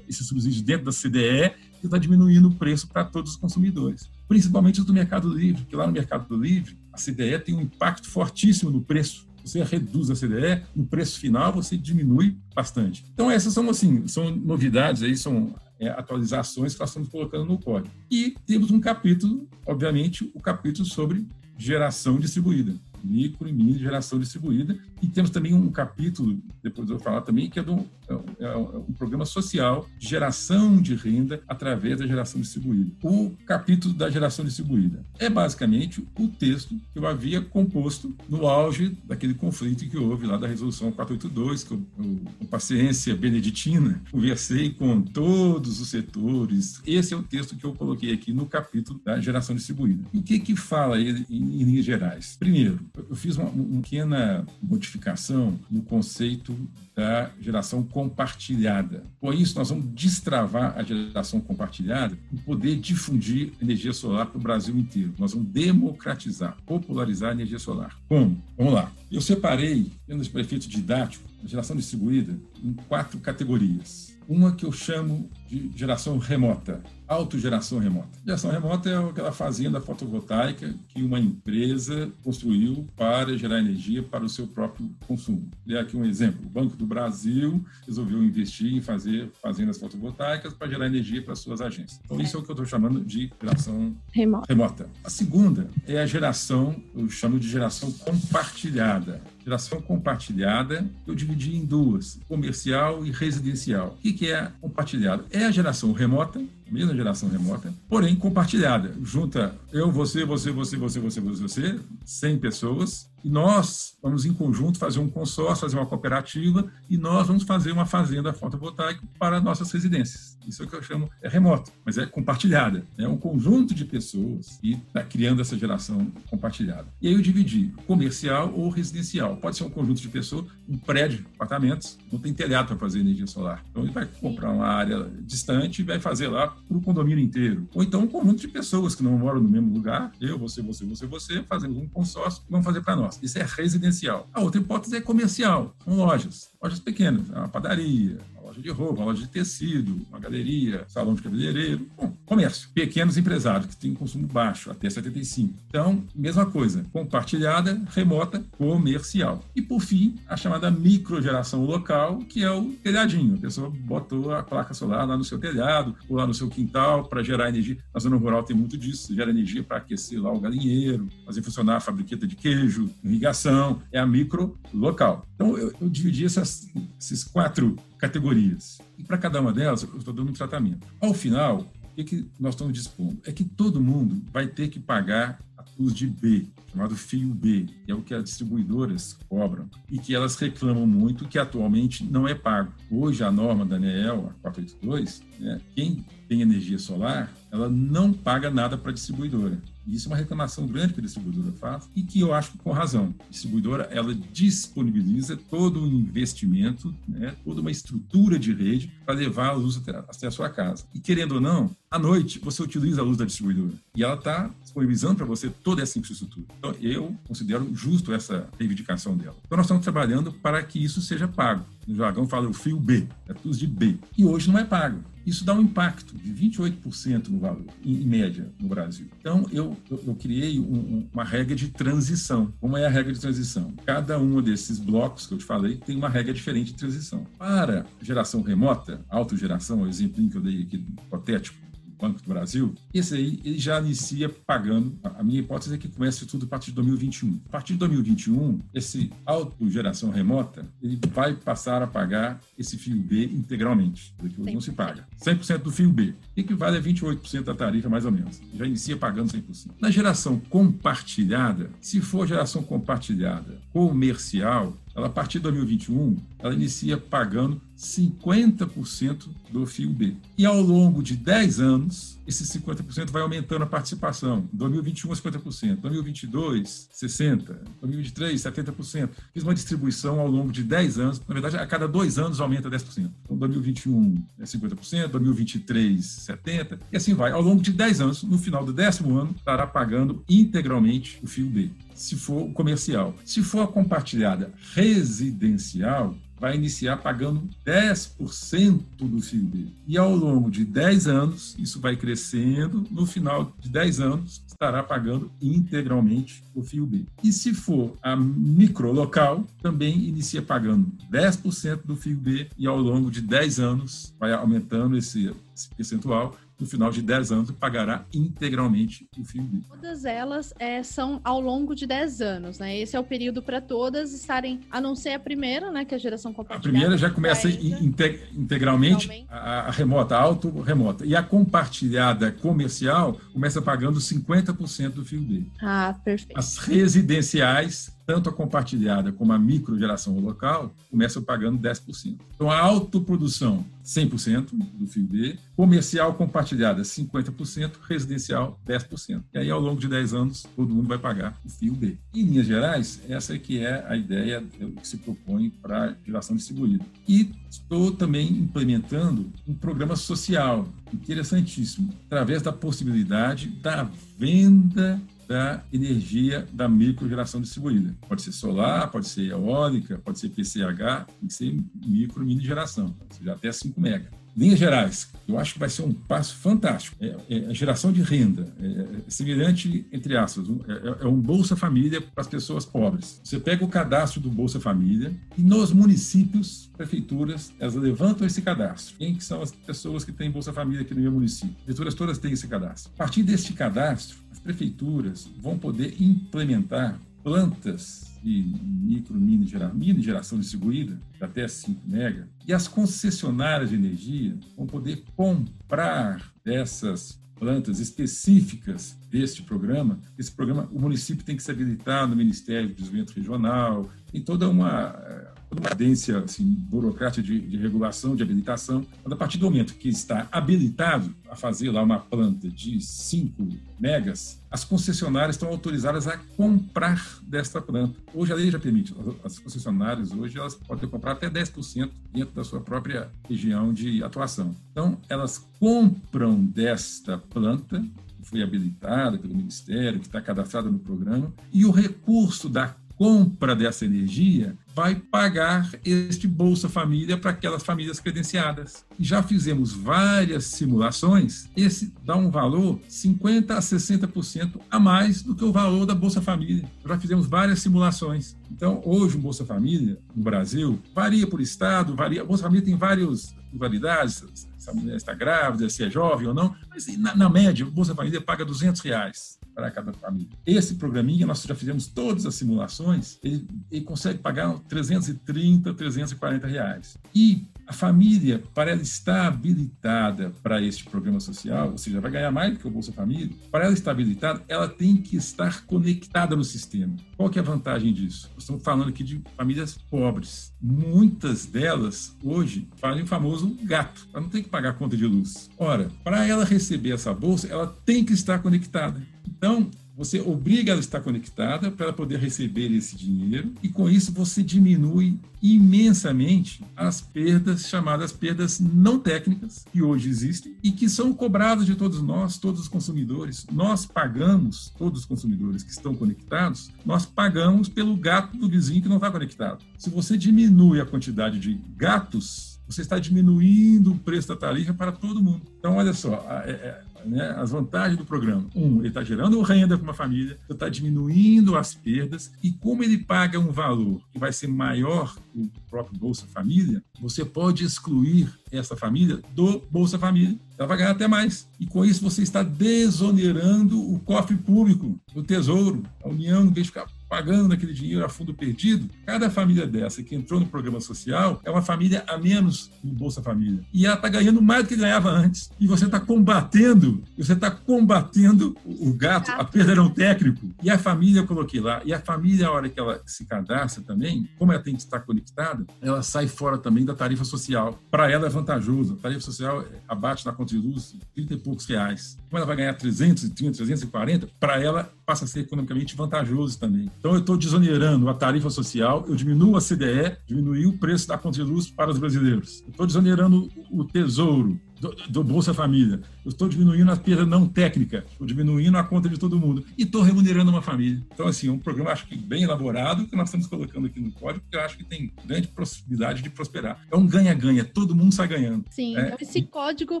esse 0.08 0.24
subsídio 0.24 0.62
dentro 0.62 0.86
da 0.86 0.90
CDE 0.90 1.52
e 1.82 1.84
está 1.84 1.98
diminuindo 1.98 2.48
o 2.48 2.54
preço 2.54 2.88
para 2.88 3.04
todos 3.04 3.32
os 3.32 3.36
consumidores. 3.36 4.10
Principalmente 4.26 4.80
os 4.80 4.86
do 4.86 4.94
Mercado 4.94 5.28
Livre, 5.28 5.62
porque 5.62 5.76
lá 5.76 5.86
no 5.86 5.92
Mercado 5.92 6.34
Livre 6.34 6.76
a 6.92 6.96
CDE 6.96 7.38
tem 7.44 7.54
um 7.54 7.60
impacto 7.60 8.08
fortíssimo 8.08 8.70
no 8.70 8.80
preço 8.80 9.25
você 9.46 9.62
reduz 9.62 10.10
a 10.10 10.14
CDE, 10.14 10.62
no 10.74 10.86
preço 10.86 11.18
final 11.18 11.52
você 11.52 11.76
diminui 11.76 12.36
bastante. 12.54 13.04
Então 13.12 13.30
essas 13.30 13.52
são 13.52 13.68
assim, 13.70 14.06
são 14.08 14.34
novidades 14.34 15.02
aí, 15.02 15.16
são 15.16 15.54
é, 15.78 15.88
atualizações 15.88 16.74
que 16.74 16.80
nós 16.80 16.90
estamos 16.90 17.08
colocando 17.08 17.44
no 17.44 17.58
código. 17.58 17.94
E 18.10 18.34
temos 18.46 18.70
um 18.70 18.80
capítulo, 18.80 19.48
obviamente, 19.66 20.30
o 20.34 20.40
capítulo 20.40 20.86
sobre 20.86 21.26
geração 21.56 22.18
distribuída 22.18 22.74
micro 23.06 23.48
e 23.48 23.52
mini 23.52 23.78
geração 23.78 24.18
distribuída. 24.18 24.76
E 25.02 25.06
temos 25.06 25.30
também 25.30 25.54
um 25.54 25.70
capítulo, 25.70 26.38
depois 26.62 26.88
eu 26.88 26.96
vou 26.96 27.04
falar 27.04 27.20
também, 27.22 27.48
que 27.48 27.58
é, 27.58 27.62
do, 27.62 27.86
é, 28.08 28.46
é 28.46 28.56
um 28.56 28.92
programa 28.92 29.24
social 29.24 29.86
de 29.98 30.08
geração 30.08 30.80
de 30.80 30.94
renda 30.94 31.40
através 31.46 31.98
da 31.98 32.06
geração 32.06 32.40
distribuída. 32.40 32.90
O 33.02 33.30
capítulo 33.46 33.94
da 33.94 34.10
geração 34.10 34.44
distribuída 34.44 35.04
é 35.18 35.28
basicamente 35.28 36.06
o 36.18 36.28
texto 36.28 36.74
que 36.92 36.98
eu 36.98 37.06
havia 37.06 37.40
composto 37.40 38.14
no 38.28 38.46
auge 38.46 38.96
daquele 39.04 39.34
conflito 39.34 39.88
que 39.88 39.96
houve 39.96 40.26
lá 40.26 40.36
da 40.36 40.46
Resolução 40.46 40.90
482, 40.90 41.64
que 41.64 41.72
eu, 41.72 41.82
eu 41.98 42.20
com 42.38 42.46
paciência 42.46 43.14
beneditina, 43.14 44.02
conversei 44.10 44.70
com 44.70 45.00
todos 45.02 45.80
os 45.80 45.88
setores. 45.88 46.80
Esse 46.86 47.14
é 47.14 47.16
o 47.16 47.22
texto 47.22 47.56
que 47.56 47.64
eu 47.64 47.74
coloquei 47.74 48.12
aqui 48.12 48.32
no 48.32 48.46
capítulo 48.46 49.00
da 49.04 49.20
geração 49.20 49.54
distribuída. 49.54 50.04
O 50.14 50.22
que 50.22 50.38
que 50.38 50.56
fala 50.56 51.00
ele 51.00 51.26
em, 51.28 51.60
em 51.60 51.64
linhas 51.64 51.84
gerais? 51.84 52.36
Primeiro, 52.38 52.80
eu 53.08 53.16
fiz 53.16 53.36
uma, 53.36 53.48
uma 53.48 53.82
pequena 53.82 54.46
modificação 54.62 55.58
no 55.70 55.82
conceito 55.82 56.56
da 56.94 57.30
geração 57.40 57.82
compartilhada. 57.82 59.04
Com 59.20 59.32
isso, 59.32 59.58
nós 59.58 59.68
vamos 59.68 59.86
destravar 59.94 60.74
a 60.76 60.82
geração 60.82 61.40
compartilhada 61.40 62.16
e 62.32 62.36
poder 62.38 62.76
difundir 62.76 63.52
energia 63.60 63.92
solar 63.92 64.26
para 64.26 64.38
o 64.38 64.40
Brasil 64.40 64.76
inteiro. 64.76 65.14
Nós 65.18 65.32
vamos 65.32 65.48
democratizar, 65.48 66.56
popularizar 66.64 67.30
a 67.30 67.32
energia 67.34 67.58
solar. 67.58 67.96
Como? 68.08 68.42
Vamos 68.56 68.72
lá. 68.72 68.90
Eu 69.12 69.20
separei, 69.20 69.92
esse 70.08 70.30
prefeito 70.30 70.68
didático, 70.68 71.24
a 71.44 71.46
geração 71.46 71.76
distribuída 71.76 72.38
em 72.62 72.72
quatro 72.72 73.18
categorias. 73.20 74.16
Uma 74.28 74.52
que 74.52 74.64
eu 74.64 74.72
chamo 74.72 75.30
de 75.48 75.70
geração 75.76 76.18
remota, 76.18 76.82
autogeração 77.06 77.78
remota. 77.78 78.18
Geração 78.24 78.50
remota 78.50 78.88
é 78.88 78.96
aquela 78.96 79.32
fazenda 79.32 79.80
fotovoltaica 79.80 80.74
que 80.88 81.02
uma 81.02 81.18
empresa 81.18 82.10
construiu 82.22 82.86
para 82.96 83.36
gerar 83.36 83.58
energia 83.58 84.02
para 84.02 84.24
o 84.24 84.28
seu 84.28 84.46
próprio 84.46 84.90
consumo. 85.06 85.48
Vou 85.66 85.78
aqui 85.78 85.96
um 85.96 86.04
exemplo. 86.04 86.44
O 86.44 86.48
Banco 86.48 86.76
do 86.76 86.86
Brasil 86.86 87.64
resolveu 87.86 88.22
investir 88.22 88.74
em 88.74 88.80
fazer 88.80 89.30
fazendas 89.42 89.78
fotovoltaicas 89.78 90.52
para 90.52 90.68
gerar 90.68 90.86
energia 90.86 91.22
para 91.22 91.34
suas 91.34 91.60
agências. 91.60 92.00
Então, 92.04 92.20
isso 92.20 92.36
é 92.36 92.40
o 92.40 92.42
que 92.42 92.50
eu 92.50 92.54
estou 92.54 92.66
chamando 92.66 93.04
de 93.04 93.30
geração 93.40 93.94
remota. 94.12 94.46
remota. 94.48 94.88
A 95.04 95.10
segunda 95.10 95.68
é 95.86 96.00
a 96.00 96.06
geração, 96.06 96.76
eu 96.94 97.08
chamo 97.08 97.38
de 97.38 97.48
geração 97.48 97.90
compartilhada. 97.92 99.20
Geração 99.44 99.80
compartilhada, 99.80 100.84
eu 101.06 101.14
dividi 101.14 101.54
em 101.54 101.64
duas, 101.64 102.18
comercial 102.26 103.06
e 103.06 103.12
residencial. 103.12 103.96
O 104.04 104.12
que 104.12 104.32
é 104.32 104.50
compartilhado? 104.60 105.24
É 105.30 105.44
a 105.44 105.50
geração 105.52 105.92
remota, 105.92 106.42
mesma 106.72 106.94
geração 106.94 107.28
remota, 107.28 107.72
porém 107.88 108.16
compartilhada. 108.16 108.92
Junta 109.02 109.54
eu, 109.76 109.92
você, 109.92 110.24
você, 110.24 110.50
você, 110.50 110.76
você, 110.76 110.98
você, 110.98 111.20
você, 111.20 111.42
você, 111.42 111.80
100 112.04 112.38
pessoas, 112.38 113.10
e 113.22 113.28
nós 113.28 113.96
vamos 114.02 114.24
em 114.24 114.32
conjunto 114.32 114.78
fazer 114.78 115.00
um 115.00 115.08
consórcio, 115.08 115.62
fazer 115.62 115.76
uma 115.76 115.84
cooperativa, 115.86 116.66
e 116.88 116.96
nós 116.96 117.26
vamos 117.26 117.42
fazer 117.42 117.72
uma 117.72 117.84
fazenda 117.84 118.32
fotovoltaica 118.32 119.02
para 119.18 119.40
nossas 119.40 119.70
residências. 119.72 120.36
Isso 120.46 120.62
é 120.62 120.66
o 120.66 120.68
que 120.68 120.76
eu 120.76 120.82
chamo, 120.82 121.10
é 121.20 121.28
remoto, 121.28 121.72
mas 121.84 121.98
é 121.98 122.06
compartilhada. 122.06 122.84
É 122.96 123.08
um 123.08 123.16
conjunto 123.16 123.74
de 123.74 123.84
pessoas 123.84 124.58
que 124.60 124.74
está 124.74 125.02
criando 125.02 125.40
essa 125.40 125.58
geração 125.58 126.06
compartilhada. 126.30 126.86
E 127.02 127.08
aí 127.08 127.14
eu 127.14 127.20
dividi 127.20 127.72
comercial 127.86 128.52
ou 128.54 128.70
residencial. 128.70 129.36
Pode 129.38 129.56
ser 129.56 129.64
um 129.64 129.70
conjunto 129.70 130.00
de 130.00 130.08
pessoas, 130.08 130.46
um 130.68 130.78
prédio, 130.78 131.26
apartamentos, 131.34 131.98
não 132.12 132.20
tem 132.20 132.32
telhado 132.32 132.68
para 132.68 132.76
fazer 132.76 133.00
energia 133.00 133.26
solar. 133.26 133.64
Então 133.70 133.82
ele 133.82 133.92
vai 133.92 134.06
comprar 134.06 134.52
uma 134.52 134.66
área 134.66 135.10
distante 135.22 135.82
e 135.82 135.84
vai 135.84 135.98
fazer 135.98 136.28
lá 136.28 136.46
para 136.46 136.76
o 136.76 136.80
condomínio 136.80 137.24
inteiro. 137.24 137.68
Ou 137.74 137.82
então 137.82 138.02
um 138.02 138.06
conjunto 138.06 138.40
de 138.40 138.48
pessoas 138.48 138.94
que 138.94 139.02
não 139.02 139.18
moram 139.18 139.40
no 139.40 139.48
mesmo 139.48 139.65
lugar, 139.72 140.12
eu, 140.20 140.38
você, 140.38 140.62
você, 140.62 140.84
você, 140.84 141.06
você, 141.06 141.42
fazemos 141.42 141.76
um 141.76 141.88
consórcio 141.88 142.42
e 142.48 142.50
vamos 142.50 142.64
fazer 142.64 142.80
para 142.82 142.96
nós. 142.96 143.18
Isso 143.22 143.38
é 143.38 143.42
residencial. 143.42 144.28
A 144.32 144.40
outra 144.40 144.60
hipótese 144.60 144.96
é 144.96 145.00
comercial, 145.00 145.74
são 145.84 145.96
lojas, 145.96 146.50
lojas 146.62 146.80
pequenas, 146.80 147.28
uma 147.28 147.48
padaria, 147.48 148.18
loja 148.46 148.60
de 148.60 148.70
roupa, 148.70 149.00
uma 149.00 149.06
loja 149.06 149.22
de 149.22 149.28
tecido, 149.28 150.00
uma 150.08 150.20
galeria, 150.20 150.84
salão 150.88 151.14
de 151.14 151.22
cabeleireiro. 151.22 151.86
Bom, 151.96 152.12
comércio. 152.24 152.68
Pequenos 152.72 153.16
empresários 153.16 153.66
que 153.66 153.76
têm 153.76 153.92
consumo 153.92 154.26
baixo, 154.26 154.70
até 154.70 154.88
75. 154.88 155.54
Então, 155.68 156.04
mesma 156.14 156.46
coisa, 156.46 156.86
compartilhada, 156.92 157.82
remota, 157.88 158.44
comercial. 158.52 159.44
E, 159.54 159.60
por 159.60 159.80
fim, 159.80 160.16
a 160.28 160.36
chamada 160.36 160.70
microgeração 160.70 161.64
local, 161.64 162.18
que 162.20 162.42
é 162.42 162.50
o 162.50 162.72
telhadinho. 162.82 163.34
A 163.34 163.38
pessoa 163.38 163.70
botou 163.70 164.32
a 164.32 164.42
placa 164.42 164.74
solar 164.74 165.06
lá 165.06 165.16
no 165.16 165.24
seu 165.24 165.38
telhado, 165.38 165.96
ou 166.08 166.16
lá 166.16 166.26
no 166.26 166.34
seu 166.34 166.48
quintal, 166.48 167.08
para 167.08 167.22
gerar 167.22 167.48
energia. 167.48 167.76
Na 167.92 168.00
zona 168.00 168.16
rural 168.16 168.44
tem 168.44 168.56
muito 168.56 168.78
disso, 168.78 169.14
gera 169.14 169.30
energia 169.30 169.62
para 169.62 169.78
aquecer 169.78 170.22
lá 170.22 170.32
o 170.32 170.38
galinheiro, 170.38 171.08
fazer 171.24 171.42
funcionar 171.42 171.76
a 171.76 171.80
fabriqueta 171.80 172.26
de 172.26 172.36
queijo, 172.36 172.90
irrigação. 173.02 173.82
É 173.90 173.98
a 173.98 174.06
micro 174.06 174.56
local. 174.72 175.26
Então, 175.34 175.58
eu, 175.58 175.72
eu 175.80 175.88
dividi 175.88 176.24
essas, 176.24 176.68
esses 176.98 177.24
quatro 177.24 177.76
categorias. 177.98 178.78
E 178.98 179.04
para 179.04 179.18
cada 179.18 179.40
uma 179.40 179.52
delas, 179.52 179.82
eu 179.82 179.96
estou 179.98 180.14
dando 180.14 180.30
um 180.30 180.34
tratamento. 180.34 180.86
Ao 181.00 181.14
final, 181.14 181.66
o 181.84 181.94
que, 181.96 182.04
que 182.04 182.30
nós 182.38 182.54
estamos 182.54 182.72
dispondo? 182.72 183.18
É 183.24 183.32
que 183.32 183.44
todo 183.44 183.80
mundo 183.80 184.22
vai 184.32 184.46
ter 184.46 184.68
que 184.68 184.78
pagar 184.78 185.38
a 185.56 185.64
luz 185.78 185.94
de 185.94 186.06
B, 186.06 186.46
chamado 186.70 186.94
fio 186.94 187.34
B, 187.34 187.66
que 187.84 187.90
é 187.90 187.94
o 187.94 188.02
que 188.02 188.14
as 188.14 188.24
distribuidoras 188.24 189.18
cobram 189.28 189.68
e 189.90 189.98
que 189.98 190.14
elas 190.14 190.36
reclamam 190.36 190.86
muito 190.86 191.26
que 191.26 191.38
atualmente 191.38 192.04
não 192.04 192.28
é 192.28 192.34
pago. 192.34 192.72
Hoje, 192.90 193.24
a 193.24 193.32
norma 193.32 193.64
da 193.64 193.76
ANEEL, 193.76 194.32
a 194.44 194.50
482, 194.50 195.22
né, 195.40 195.60
quem 195.74 196.04
tem 196.28 196.42
energia 196.42 196.78
solar, 196.78 197.32
ela 197.50 197.68
não 197.68 198.12
paga 198.12 198.50
nada 198.50 198.76
para 198.76 198.90
a 198.90 198.94
distribuidora. 198.94 199.58
E 199.86 199.94
isso 199.94 200.08
é 200.08 200.10
uma 200.10 200.16
reclamação 200.16 200.66
grande 200.66 200.94
que 200.94 201.00
a 201.00 201.02
distribuidora 201.02 201.52
faz 201.52 201.88
e 201.94 202.02
que 202.02 202.20
eu 202.20 202.34
acho 202.34 202.52
com 202.58 202.72
razão. 202.72 203.14
A 203.20 203.30
distribuidora 203.30 203.84
ela 203.84 204.14
disponibiliza 204.14 205.36
todo 205.36 205.80
um 205.80 205.86
investimento, 205.86 206.94
né, 207.06 207.34
toda 207.44 207.60
uma 207.60 207.70
estrutura 207.70 208.38
de 208.38 208.52
rede 208.52 208.92
para 209.04 209.14
levar 209.14 209.48
a 209.48 209.52
luz 209.52 209.80
até 210.08 210.26
a 210.26 210.30
sua 210.30 210.50
casa. 210.50 210.84
E 210.92 210.98
querendo 210.98 211.36
ou 211.36 211.40
não, 211.40 211.74
à 211.90 211.98
noite 211.98 212.38
você 212.38 212.62
utiliza 212.62 213.00
a 213.00 213.04
luz 213.04 213.16
da 213.16 213.24
distribuidora 213.24 213.72
e 213.94 214.02
ela 214.02 214.14
está 214.14 214.50
disponibilizando 214.76 215.16
para 215.16 215.24
você 215.24 215.48
toda 215.48 215.82
essa 215.82 215.98
infraestrutura. 215.98 216.46
Então 216.58 216.74
eu 216.80 217.16
considero 217.26 217.74
justo 217.74 218.12
essa 218.12 218.48
reivindicação 218.58 219.16
dela. 219.16 219.36
Então 219.46 219.56
nós 219.56 219.66
estamos 219.66 219.82
trabalhando 219.82 220.32
para 220.32 220.62
que 220.62 220.82
isso 220.82 221.00
seja 221.00 221.26
pago. 221.26 221.64
No 221.86 221.94
jargão 221.94 222.26
fala 222.26 222.48
o 222.48 222.52
fio 222.52 222.78
B, 222.78 223.06
é 223.26 223.32
tudo 223.32 223.56
de 223.56 223.66
B. 223.66 223.96
E 224.16 224.24
hoje 224.24 224.50
não 224.50 224.58
é 224.58 224.64
pago. 224.64 225.02
Isso 225.24 225.44
dá 225.44 225.52
um 225.54 225.60
impacto 225.60 226.14
de 226.16 226.32
28% 226.32 227.28
no 227.28 227.40
valor, 227.40 227.64
em 227.84 227.96
média, 228.06 228.48
no 228.60 228.68
Brasil. 228.68 229.08
Então, 229.18 229.44
eu, 229.50 229.76
eu, 229.90 230.00
eu 230.06 230.14
criei 230.14 230.60
um, 230.60 231.08
uma 231.12 231.24
regra 231.24 231.56
de 231.56 231.66
transição. 231.66 232.52
Como 232.60 232.76
é 232.76 232.86
a 232.86 232.88
regra 232.88 233.12
de 233.12 233.18
transição? 233.18 233.74
Cada 233.84 234.20
um 234.20 234.40
desses 234.40 234.78
blocos 234.78 235.26
que 235.26 235.34
eu 235.34 235.38
te 235.38 235.44
falei 235.44 235.78
tem 235.78 235.96
uma 235.96 236.08
regra 236.08 236.32
diferente 236.32 236.66
de 236.66 236.74
transição. 236.74 237.26
Para 237.36 237.84
geração 238.00 238.40
remota, 238.40 239.04
autogeração, 239.08 239.82
o 239.82 239.88
exemplo 239.88 240.30
que 240.30 240.36
eu 240.36 240.40
dei 240.40 240.62
aqui, 240.62 240.76
hipotético, 240.76 241.58
Banco 241.98 242.22
do 242.22 242.28
Brasil, 242.28 242.74
esse 242.92 243.14
aí 243.14 243.40
ele 243.44 243.58
já 243.58 243.80
inicia 243.80 244.28
pagando. 244.28 244.98
A 245.02 245.22
minha 245.22 245.40
hipótese 245.40 245.74
é 245.74 245.78
que 245.78 245.88
comece 245.88 246.26
tudo 246.26 246.46
a 246.46 246.48
partir 246.48 246.70
de 246.70 246.76
2021. 246.76 247.40
A 247.48 247.50
partir 247.50 247.72
de 247.72 247.78
2021, 247.80 248.60
esse 248.74 249.10
autogeração 249.24 250.10
remota, 250.10 250.66
ele 250.82 250.98
vai 251.12 251.34
passar 251.34 251.82
a 251.82 251.86
pagar 251.86 252.40
esse 252.58 252.76
fio 252.76 252.96
B 252.96 253.24
integralmente, 253.24 254.14
que 254.18 254.42
hoje 254.42 254.54
não 254.54 254.60
se 254.60 254.72
paga. 254.72 255.06
100% 255.20 255.58
do 255.58 255.70
fio 255.70 255.90
B, 255.90 256.14
que 256.34 256.40
equivale 256.42 256.76
a 256.76 256.82
28% 256.82 257.44
da 257.44 257.54
tarifa, 257.54 257.88
mais 257.88 258.04
ou 258.04 258.12
menos. 258.12 258.40
Já 258.54 258.66
inicia 258.66 258.96
pagando 258.96 259.32
100%. 259.32 259.72
Na 259.80 259.90
geração 259.90 260.38
compartilhada, 260.38 261.70
se 261.80 262.00
for 262.00 262.26
geração 262.26 262.62
compartilhada 262.62 263.60
comercial, 263.72 264.76
ela, 264.94 265.08
a 265.08 265.10
partir 265.10 265.38
de 265.38 265.44
2021, 265.44 266.16
ela 266.38 266.54
inicia 266.54 266.96
pagando 266.96 267.60
50% 267.76 269.28
do 269.50 269.66
fio 269.66 269.90
B. 269.90 270.16
E 270.36 270.46
ao 270.46 270.60
longo 270.60 271.02
de 271.02 271.14
10 271.14 271.60
anos, 271.60 272.18
esse 272.26 272.44
50% 272.58 273.10
vai 273.10 273.22
aumentando 273.22 273.62
a 273.62 273.66
participação. 273.66 274.48
2021, 274.52 275.12
50%. 275.12 275.76
2022, 275.76 276.88
60%. 276.92 277.58
2023, 277.80 278.40
70%. 278.40 279.10
Fiz 279.32 279.42
uma 279.42 279.54
distribuição 279.54 280.18
ao 280.18 280.26
longo 280.26 280.50
de 280.50 280.62
10 280.62 280.98
anos. 280.98 281.20
Na 281.20 281.34
verdade, 281.34 281.56
a 281.56 281.66
cada 281.66 281.86
dois 281.86 282.18
anos 282.18 282.40
aumenta 282.40 282.70
10%. 282.70 283.10
Então, 283.24 283.36
2021 283.36 284.24
é 284.40 284.44
50%, 284.44 285.08
2023, 285.08 286.00
70%. 286.04 286.78
E 286.90 286.96
assim 286.96 287.14
vai. 287.14 287.32
Ao 287.32 287.42
longo 287.42 287.62
de 287.62 287.72
10 287.72 288.00
anos, 288.00 288.22
no 288.22 288.38
final 288.38 288.64
do 288.64 288.72
décimo 288.72 289.16
ano, 289.18 289.34
estará 289.36 289.66
pagando 289.66 290.24
integralmente 290.28 291.18
o 291.22 291.26
fio 291.26 291.46
B 291.46 291.70
se 291.96 292.14
for 292.14 292.52
comercial. 292.52 293.14
Se 293.24 293.42
for 293.42 293.62
a 293.62 293.66
compartilhada 293.66 294.52
residencial, 294.74 296.14
vai 296.38 296.54
iniciar 296.54 296.98
pagando 296.98 297.48
10% 297.64 298.80
do 298.98 299.20
FIB. 299.20 299.72
E 299.86 299.96
ao 299.96 300.14
longo 300.14 300.50
de 300.50 300.64
10 300.64 301.06
anos, 301.06 301.56
isso 301.58 301.80
vai 301.80 301.96
crescendo, 301.96 302.86
no 302.90 303.06
final 303.06 303.52
de 303.58 303.68
10 303.68 304.00
anos, 304.00 304.42
estará 304.46 304.82
pagando 304.82 305.30
integralmente 305.40 306.42
o 306.54 306.62
FIB. 306.62 307.06
E 307.22 307.32
se 307.32 307.52
for 307.52 307.94
a 308.02 308.16
micro 308.16 308.90
local, 308.92 309.44
também 309.60 310.04
inicia 310.04 310.40
pagando 310.42 310.90
10% 311.10 311.80
do 311.84 311.96
FIB 311.96 312.48
e 312.56 312.66
ao 312.66 312.78
longo 312.78 313.10
de 313.10 313.20
10 313.20 313.60
anos 313.60 314.14
vai 314.18 314.32
aumentando 314.32 314.96
esse, 314.96 315.32
esse 315.54 315.68
percentual 315.74 316.36
no 316.58 316.66
final 316.66 316.90
de 316.90 317.02
10 317.02 317.32
anos, 317.32 317.50
pagará 317.50 318.04
integralmente 318.14 319.08
o 319.18 319.24
fio 319.24 319.42
livre. 319.42 319.64
Todas 319.68 320.04
elas 320.04 320.54
é, 320.58 320.82
são 320.82 321.20
ao 321.22 321.40
longo 321.40 321.74
de 321.74 321.86
10 321.86 322.20
anos, 322.20 322.58
né? 322.58 322.76
Esse 322.76 322.96
é 322.96 323.00
o 323.00 323.04
período 323.04 323.42
para 323.42 323.60
todas 323.60 324.12
estarem, 324.12 324.60
a 324.70 324.80
não 324.80 324.94
ser 324.94 325.10
a 325.10 325.18
primeira, 325.18 325.70
né? 325.70 325.84
Que 325.84 325.94
é 325.94 325.96
a 325.96 326.00
geração 326.00 326.32
compartilhada. 326.32 326.68
A 326.68 326.72
primeira 326.72 326.98
já 326.98 327.10
começa 327.10 327.48
integ 327.48 328.20
integralmente, 328.34 329.26
a, 329.28 329.68
a, 329.68 329.70
remota, 329.70 330.16
a 330.16 330.20
auto-remota. 330.20 331.04
E 331.04 331.14
a 331.14 331.22
compartilhada 331.22 332.32
comercial 332.32 333.20
começa 333.32 333.60
pagando 333.60 333.98
50% 333.98 334.90
do 334.90 335.04
fio 335.04 335.20
B. 335.20 335.44
Ah, 335.60 335.94
perfeito. 336.04 336.38
As 336.38 336.56
residenciais 336.58 337.95
tanto 338.06 338.30
a 338.30 338.32
compartilhada 338.32 339.12
como 339.12 339.32
a 339.32 339.38
microgeração 339.38 340.18
local, 340.20 340.72
começam 340.90 341.22
pagando 341.22 341.58
10%. 341.58 342.16
Então, 342.34 342.50
a 342.50 342.58
autoprodução, 342.58 343.66
100% 343.84 344.50
do 344.52 344.86
fio 344.86 345.04
B, 345.04 345.36
comercial 345.56 346.14
compartilhada, 346.14 346.82
50%, 346.82 347.72
residencial, 347.82 348.60
10%. 348.66 349.22
E 349.34 349.38
aí, 349.38 349.50
ao 349.50 349.60
longo 349.60 349.80
de 349.80 349.88
10 349.88 350.14
anos, 350.14 350.46
todo 350.54 350.72
mundo 350.72 350.88
vai 350.88 350.98
pagar 350.98 351.36
o 351.44 351.50
fio 351.50 351.74
B. 351.74 351.98
Em 352.14 352.22
linhas 352.22 352.46
gerais, 352.46 353.00
essa 353.08 353.34
é 353.34 353.38
que 353.38 353.58
é 353.58 353.84
a 353.88 353.96
ideia 353.96 354.42
que 354.42 354.88
se 354.88 354.98
propõe 354.98 355.50
para 355.50 355.96
geração 356.04 356.36
distribuída. 356.36 356.84
E 357.08 357.32
estou 357.50 357.90
também 357.90 358.28
implementando 358.28 359.32
um 359.48 359.54
programa 359.54 359.96
social 359.96 360.68
interessantíssimo, 360.92 361.92
através 362.06 362.42
da 362.42 362.52
possibilidade 362.52 363.48
da 363.48 363.88
venda 364.16 365.00
da 365.26 365.62
energia 365.72 366.46
da 366.52 366.68
microgeração 366.68 367.40
distribuída. 367.40 367.94
Pode 368.08 368.22
ser 368.22 368.32
solar, 368.32 368.90
pode 368.90 369.08
ser 369.08 369.30
eólica, 369.30 369.98
pode 369.98 370.18
ser 370.18 370.28
PCH, 370.30 371.06
tem 371.18 371.28
que 371.28 371.34
ser 371.34 371.60
micro, 371.84 372.24
mini 372.24 372.44
geração, 372.44 372.94
ou 373.00 373.16
seja, 373.16 373.32
até 373.32 373.50
5 373.50 373.80
mega 373.80 374.10
linhas 374.36 374.58
gerais, 374.58 375.08
eu 375.26 375.38
acho 375.38 375.54
que 375.54 375.58
vai 375.58 375.68
ser 375.68 375.82
um 375.82 375.92
passo 375.92 376.36
fantástico. 376.36 376.96
É, 377.00 377.16
é 377.28 377.46
a 377.46 377.52
geração 377.52 377.92
de 377.92 378.02
renda, 378.02 378.52
é, 378.60 378.66
é 378.66 378.86
semelhante, 379.08 379.86
entre 379.90 380.16
aspas, 380.16 380.48
um, 380.48 380.60
é, 380.68 381.04
é, 381.04 381.06
um 381.06 381.18
Bolsa 381.18 381.56
Família 381.56 382.00
para 382.00 382.20
as 382.20 382.26
pessoas 382.26 382.64
pobres. 382.64 383.20
Você 383.24 383.40
pega 383.40 383.64
o 383.64 383.68
cadastro 383.68 384.20
do 384.20 384.30
Bolsa 384.30 384.60
Família 384.60 385.12
e 385.36 385.42
nos 385.42 385.72
municípios, 385.72 386.70
prefeituras, 386.76 387.52
elas 387.58 387.74
levantam 387.74 388.26
esse 388.26 388.42
cadastro. 388.42 388.94
Quem 388.98 389.14
que 389.14 389.24
são 389.24 389.42
as 389.42 389.50
pessoas 389.50 390.04
que 390.04 390.12
têm 390.12 390.30
Bolsa 390.30 390.52
Família 390.52 390.82
aqui 390.82 390.94
no 390.94 391.00
meu 391.00 391.12
município? 391.12 391.54
As 391.58 391.64
prefeituras 391.64 391.94
todas 391.94 392.18
têm 392.18 392.32
esse 392.32 392.46
cadastro. 392.46 392.92
A 392.94 392.98
partir 392.98 393.22
deste 393.22 393.52
cadastro, 393.52 394.18
as 394.30 394.38
prefeituras 394.38 395.28
vão 395.40 395.58
poder 395.58 395.96
implementar 396.00 397.00
plantas 397.24 398.15
de 398.26 398.42
micro, 398.64 399.14
mini, 399.14 399.46
gera, 399.46 399.72
mini 399.72 400.02
geração 400.02 400.40
distribuída, 400.40 400.98
até 401.20 401.46
5 401.46 401.88
mega, 401.88 402.28
e 402.44 402.52
as 402.52 402.66
concessionárias 402.66 403.70
de 403.70 403.76
energia 403.76 404.36
vão 404.56 404.66
poder 404.66 405.04
comprar 405.14 406.32
dessas 406.44 407.20
plantas 407.36 407.78
específicas 407.78 408.98
deste 409.10 409.42
programa. 409.42 410.00
Esse 410.18 410.32
programa, 410.32 410.68
o 410.72 410.80
município 410.80 411.24
tem 411.24 411.36
que 411.36 411.42
se 411.42 411.50
habilitar 411.50 412.08
no 412.08 412.16
Ministério 412.16 412.68
do 412.68 412.74
Desenvolvimento 412.74 413.14
Regional, 413.14 413.88
tem 414.10 414.20
toda 414.20 414.48
uma 414.48 415.34
uma 415.60 416.24
assim, 416.24 416.44
burocrática 416.44 417.22
de, 417.22 417.40
de, 417.40 417.56
regulação, 417.56 418.14
de 418.14 418.22
habilitação, 418.22 418.86
mas 419.02 419.12
a 419.12 419.16
partir 419.16 419.38
do 419.38 419.46
momento 419.46 419.74
que 419.74 419.88
está 419.88 420.28
habilitado 420.30 421.14
a 421.28 421.36
fazer 421.36 421.70
lá 421.70 421.82
uma 421.82 421.98
planta 421.98 422.48
de 422.48 422.80
5 422.80 423.48
megas, 423.78 424.40
as 424.50 424.64
concessionárias 424.64 425.36
estão 425.36 425.48
autorizadas 425.48 426.06
a 426.06 426.16
comprar 426.36 427.18
desta 427.22 427.60
planta. 427.60 427.98
Hoje 428.14 428.32
a 428.32 428.36
lei 428.36 428.50
já 428.50 428.58
permite, 428.58 428.94
as 429.24 429.38
concessionárias 429.38 430.12
hoje 430.12 430.38
elas 430.38 430.54
podem 430.54 430.88
comprar 430.88 431.12
até 431.12 431.28
10% 431.28 431.90
dentro 432.12 432.34
da 432.34 432.44
sua 432.44 432.60
própria 432.60 433.10
região 433.28 433.72
de 433.72 434.02
atuação. 434.02 434.54
Então, 434.72 434.98
elas 435.08 435.46
compram 435.58 436.44
desta 436.44 437.18
planta 437.18 437.84
que 438.16 438.24
foi 438.24 438.42
habilitada 438.42 439.18
pelo 439.18 439.34
Ministério, 439.34 440.00
que 440.00 440.06
está 440.06 440.20
cadastrada 440.20 440.70
no 440.70 440.78
programa, 440.78 441.32
e 441.52 441.64
o 441.64 441.70
recurso 441.70 442.48
da 442.48 442.74
compra 442.96 443.54
dessa 443.54 443.84
energia 443.84 444.56
vai 444.76 444.94
pagar 444.94 445.70
este 445.82 446.28
Bolsa 446.28 446.68
Família 446.68 447.16
para 447.16 447.30
aquelas 447.30 447.62
famílias 447.62 447.98
credenciadas. 447.98 448.84
Já 449.00 449.22
fizemos 449.22 449.72
várias 449.72 450.44
simulações, 450.44 451.48
esse 451.56 451.94
dá 452.04 452.14
um 452.14 452.30
valor 452.30 452.78
50 452.86 453.54
a 453.54 453.58
60% 453.58 454.60
a 454.70 454.78
mais 454.78 455.22
do 455.22 455.34
que 455.34 455.42
o 455.42 455.50
valor 455.50 455.86
da 455.86 455.94
Bolsa 455.94 456.20
Família. 456.20 456.68
Já 456.84 456.98
fizemos 456.98 457.26
várias 457.26 457.60
simulações. 457.60 458.36
Então, 458.50 458.82
hoje 458.84 459.16
o 459.16 459.20
Bolsa 459.20 459.46
Família 459.46 459.98
no 460.14 460.22
Brasil 460.22 460.78
varia 460.94 461.26
por 461.26 461.40
estado, 461.40 461.96
varia. 461.96 462.22
O 462.22 462.26
Bolsa 462.26 462.42
Família 462.42 462.66
tem 462.66 462.76
várias 462.76 463.34
validades, 463.54 464.22
se 464.58 464.68
a 464.68 464.74
mulher 464.74 464.96
está 464.96 465.14
grávida, 465.14 465.70
se 465.70 465.84
é 465.84 465.88
jovem 465.88 466.28
ou 466.28 466.34
não, 466.34 466.54
mas 466.68 466.86
na, 466.98 467.16
na 467.16 467.30
média, 467.30 467.66
o 467.66 467.70
Bolsa 467.70 467.94
Família 467.94 468.20
paga 468.20 468.44
200 468.44 468.82
reais 468.82 469.38
para 469.56 469.70
cada 469.70 469.90
família. 469.94 470.28
Esse 470.44 470.74
programinha, 470.74 471.26
nós 471.26 471.42
já 471.42 471.54
fizemos 471.54 471.86
todas 471.86 472.26
as 472.26 472.34
simulações, 472.34 473.18
ele, 473.24 473.48
ele 473.70 473.84
consegue 473.84 474.18
pagar 474.18 474.58
330, 474.68 475.72
340 475.72 476.46
reais. 476.46 476.98
E 477.14 477.46
a 477.66 477.72
família, 477.72 478.44
para 478.54 478.70
ela 478.70 478.82
estar 478.82 479.26
habilitada 479.26 480.30
para 480.42 480.62
este 480.62 480.84
programa 480.84 481.18
social, 481.18 481.72
ou 481.72 481.78
seja, 481.78 482.00
vai 482.00 482.10
ganhar 482.10 482.30
mais 482.30 482.52
do 482.52 482.60
que 482.60 482.68
o 482.68 482.70
Bolsa 482.70 482.92
Família, 482.92 483.34
para 483.50 483.64
ela 483.64 483.72
estar 483.72 483.90
habilitada, 483.90 484.42
ela 484.46 484.68
tem 484.68 484.98
que 484.98 485.16
estar 485.16 485.64
conectada 485.64 486.36
no 486.36 486.44
sistema. 486.44 486.94
Qual 487.16 487.30
que 487.30 487.38
é 487.38 487.42
a 487.42 487.44
vantagem 487.44 487.92
disso? 487.92 488.30
Nós 488.34 488.42
estamos 488.42 488.62
falando 488.62 488.90
aqui 488.90 489.02
de 489.02 489.20
famílias 489.36 489.76
pobres. 489.90 490.52
Muitas 490.60 491.46
delas, 491.46 492.14
hoje, 492.22 492.68
fazem 492.76 493.02
o 493.02 493.06
famoso 493.06 493.56
gato. 493.64 494.06
Ela 494.12 494.22
não 494.22 494.28
tem 494.28 494.42
que 494.42 494.50
pagar 494.50 494.74
conta 494.74 494.96
de 494.96 495.06
luz. 495.06 495.50
Ora, 495.58 495.90
para 496.04 496.26
ela 496.26 496.44
receber 496.44 496.92
essa 496.92 497.12
bolsa, 497.14 497.48
ela 497.48 497.66
tem 497.84 498.04
que 498.04 498.12
estar 498.12 498.38
conectada. 498.40 499.02
Então, 499.36 499.70
você 499.96 500.20
obriga 500.20 500.72
ela 500.72 500.78
a 500.78 500.80
estar 500.80 501.00
conectada 501.00 501.70
para 501.70 501.90
poder 501.90 502.18
receber 502.18 502.70
esse 502.70 502.94
dinheiro 502.94 503.54
e 503.62 503.68
com 503.70 503.88
isso 503.88 504.12
você 504.12 504.42
diminui 504.42 505.18
imensamente 505.42 506.62
as 506.76 507.00
perdas 507.00 507.66
chamadas 507.66 508.12
perdas 508.12 508.60
não 508.60 508.98
técnicas 508.98 509.64
que 509.72 509.80
hoje 509.80 510.10
existem 510.10 510.54
e 510.62 510.70
que 510.70 510.86
são 510.86 511.14
cobradas 511.14 511.64
de 511.64 511.74
todos 511.74 512.02
nós, 512.02 512.36
todos 512.36 512.60
os 512.60 512.68
consumidores. 512.68 513.46
Nós 513.50 513.86
pagamos, 513.86 514.70
todos 514.76 515.00
os 515.00 515.06
consumidores 515.06 515.62
que 515.62 515.70
estão 515.70 515.94
conectados, 515.94 516.70
nós 516.84 517.06
pagamos 517.06 517.66
pelo 517.66 517.96
gato 517.96 518.36
do 518.36 518.50
vizinho 518.50 518.82
que 518.82 518.88
não 518.88 518.96
está 518.96 519.10
conectado. 519.10 519.64
Se 519.78 519.88
você 519.88 520.18
diminui 520.18 520.78
a 520.78 520.84
quantidade 520.84 521.38
de 521.38 521.58
gatos, 521.74 522.56
você 522.68 522.82
está 522.82 522.98
diminuindo 522.98 523.92
o 523.92 523.98
preço 523.98 524.28
da 524.28 524.36
tarifa 524.36 524.74
para 524.74 524.92
todo 524.92 525.22
mundo. 525.22 525.42
Então, 525.58 525.76
olha 525.76 525.92
só, 525.92 526.26
é, 526.44 526.50
é, 526.50 526.82
né, 527.06 527.34
as 527.36 527.50
vantagens 527.50 527.98
do 527.98 528.04
programa. 528.04 528.46
Um, 528.54 528.78
ele 528.78 528.88
está 528.88 529.02
gerando 529.02 529.40
renda 529.42 529.76
para 529.76 529.84
uma 529.84 529.94
família, 529.94 530.38
está 530.48 530.68
diminuindo 530.68 531.56
as 531.56 531.74
perdas, 531.74 532.32
e 532.42 532.52
como 532.52 532.82
ele 532.82 532.98
paga 532.98 533.38
um 533.38 533.50
valor 533.50 534.00
que 534.12 534.18
vai 534.18 534.32
ser 534.32 534.48
maior 534.48 535.14
que 535.32 535.40
o 535.40 535.50
próprio 535.70 535.98
Bolsa 535.98 536.26
Família, 536.26 536.82
você 537.00 537.24
pode 537.24 537.64
excluir 537.64 538.32
essa 538.50 538.76
família 538.76 539.20
do 539.34 539.62
Bolsa 539.70 539.98
Família. 539.98 540.36
Ela 540.58 540.68
vai 540.68 540.78
ganhar 540.78 540.92
até 540.92 541.06
mais. 541.06 541.48
E 541.60 541.66
com 541.66 541.84
isso 541.84 542.02
você 542.02 542.22
está 542.22 542.42
desonerando 542.42 543.78
o 543.78 543.98
cofre 544.00 544.36
público, 544.36 544.98
o 545.14 545.22
tesouro. 545.22 545.82
A 546.02 546.08
União, 546.08 546.44
em 546.44 546.52
vez 546.52 546.66
de 546.66 546.72
ficar 546.72 546.86
pagando 547.08 547.54
aquele 547.54 547.72
dinheiro 547.72 548.04
a 548.04 548.08
fundo 548.08 548.34
perdido, 548.34 548.88
cada 549.04 549.30
família 549.30 549.66
dessa 549.66 550.02
que 550.02 550.14
entrou 550.14 550.40
no 550.40 550.46
programa 550.46 550.80
social 550.80 551.40
é 551.44 551.50
uma 551.50 551.62
família 551.62 552.04
a 552.06 552.18
menos 552.18 552.70
no 552.82 552.92
Bolsa 552.92 553.22
Família. 553.22 553.60
E 553.72 553.86
ela 553.86 553.96
está 553.96 554.08
ganhando 554.08 554.42
mais 554.42 554.64
do 554.64 554.68
que 554.68 554.76
ganhava 554.76 555.10
antes. 555.10 555.50
E 555.58 555.66
você 555.66 555.86
está 555.86 556.00
combatendo, 556.00 557.02
você 557.16 557.32
está 557.32 557.50
combatendo 557.50 558.56
o 558.64 558.92
gato, 558.92 559.30
a 559.30 559.44
perda 559.44 559.74
não 559.74 559.88
técnico. 559.88 560.54
E 560.62 560.70
a 560.70 560.78
família 560.78 561.20
eu 561.20 561.26
coloquei 561.26 561.60
lá. 561.60 561.80
E 561.84 561.92
a 561.92 562.00
família, 562.00 562.48
a 562.48 562.52
hora 562.52 562.68
que 562.68 562.78
ela 562.78 563.00
se 563.06 563.24
cadastra 563.24 563.82
também, 563.82 564.28
como 564.38 564.52
ela 564.52 564.62
tem 564.62 564.74
que 564.74 564.82
estar 564.82 565.00
conectada, 565.00 565.66
ela 565.80 566.02
sai 566.02 566.26
fora 566.26 566.58
também 566.58 566.84
da 566.84 566.94
tarifa 566.94 567.24
social. 567.24 567.78
Para 567.90 568.10
ela 568.10 568.26
é 568.26 568.30
vantajoso. 568.30 568.94
A 568.94 569.02
tarifa 569.02 569.20
social 569.20 569.64
abate 569.88 570.26
na 570.26 570.32
conta 570.32 570.54
de 570.54 570.60
luz 570.60 570.96
30 571.14 571.34
e 571.34 571.36
poucos 571.36 571.66
reais. 571.66 572.18
Como 572.28 572.38
ela 572.38 572.46
vai 572.46 572.56
ganhar 572.56 572.74
330, 572.74 573.56
340, 573.56 574.28
para 574.38 574.60
ela 574.60 574.90
passa 575.04 575.24
a 575.24 575.28
ser 575.28 575.40
economicamente 575.40 575.96
vantajoso 575.96 576.58
também. 576.58 576.90
Então, 576.98 577.12
eu 577.12 577.20
estou 577.20 577.36
desonerando 577.36 578.08
a 578.08 578.14
tarifa 578.14 578.50
social, 578.50 579.04
eu 579.08 579.14
diminuo 579.14 579.56
a 579.56 579.60
CDE, 579.60 580.16
diminuí 580.26 580.66
o 580.66 580.78
preço 580.78 581.06
da 581.06 581.16
conta 581.16 581.36
de 581.36 581.42
luz 581.42 581.70
para 581.70 581.90
os 581.90 581.98
brasileiros. 581.98 582.64
Estou 582.68 582.86
desonerando 582.86 583.48
o 583.70 583.84
tesouro, 583.84 584.58
do, 584.80 584.94
do, 585.08 585.24
Bolsa 585.24 585.54
Família. 585.54 586.00
Eu 586.24 586.30
estou 586.30 586.48
diminuindo 586.48 586.90
a 586.90 586.96
perda 586.96 587.24
não 587.24 587.46
técnica, 587.46 588.04
estou 588.10 588.26
diminuindo 588.26 588.76
a 588.76 588.84
conta 588.84 589.08
de 589.08 589.18
todo 589.18 589.38
mundo 589.38 589.64
e 589.76 589.82
estou 589.82 590.02
remunerando 590.02 590.50
uma 590.50 590.62
família. 590.62 591.02
Então, 591.12 591.26
assim, 591.26 591.48
é 591.48 591.52
um 591.52 591.58
programa, 591.58 591.90
acho 591.90 592.06
que 592.06 592.16
bem 592.16 592.42
elaborado, 592.42 593.06
que 593.06 593.16
nós 593.16 593.28
estamos 593.28 593.46
colocando 593.46 593.86
aqui 593.86 594.00
no 594.00 594.10
código, 594.12 594.44
que 594.50 594.56
eu 594.56 594.60
acho 594.60 594.76
que 594.76 594.84
tem 594.84 595.12
grande 595.24 595.48
possibilidade 595.48 596.22
de 596.22 596.30
prosperar. 596.30 596.80
É 596.90 596.96
um 596.96 597.06
ganha-ganha, 597.06 597.64
todo 597.64 597.94
mundo 597.94 598.14
sai 598.14 598.28
ganhando. 598.28 598.64
Sim, 598.70 598.96
é. 598.96 599.16
esse 599.20 599.42
código, 599.42 600.00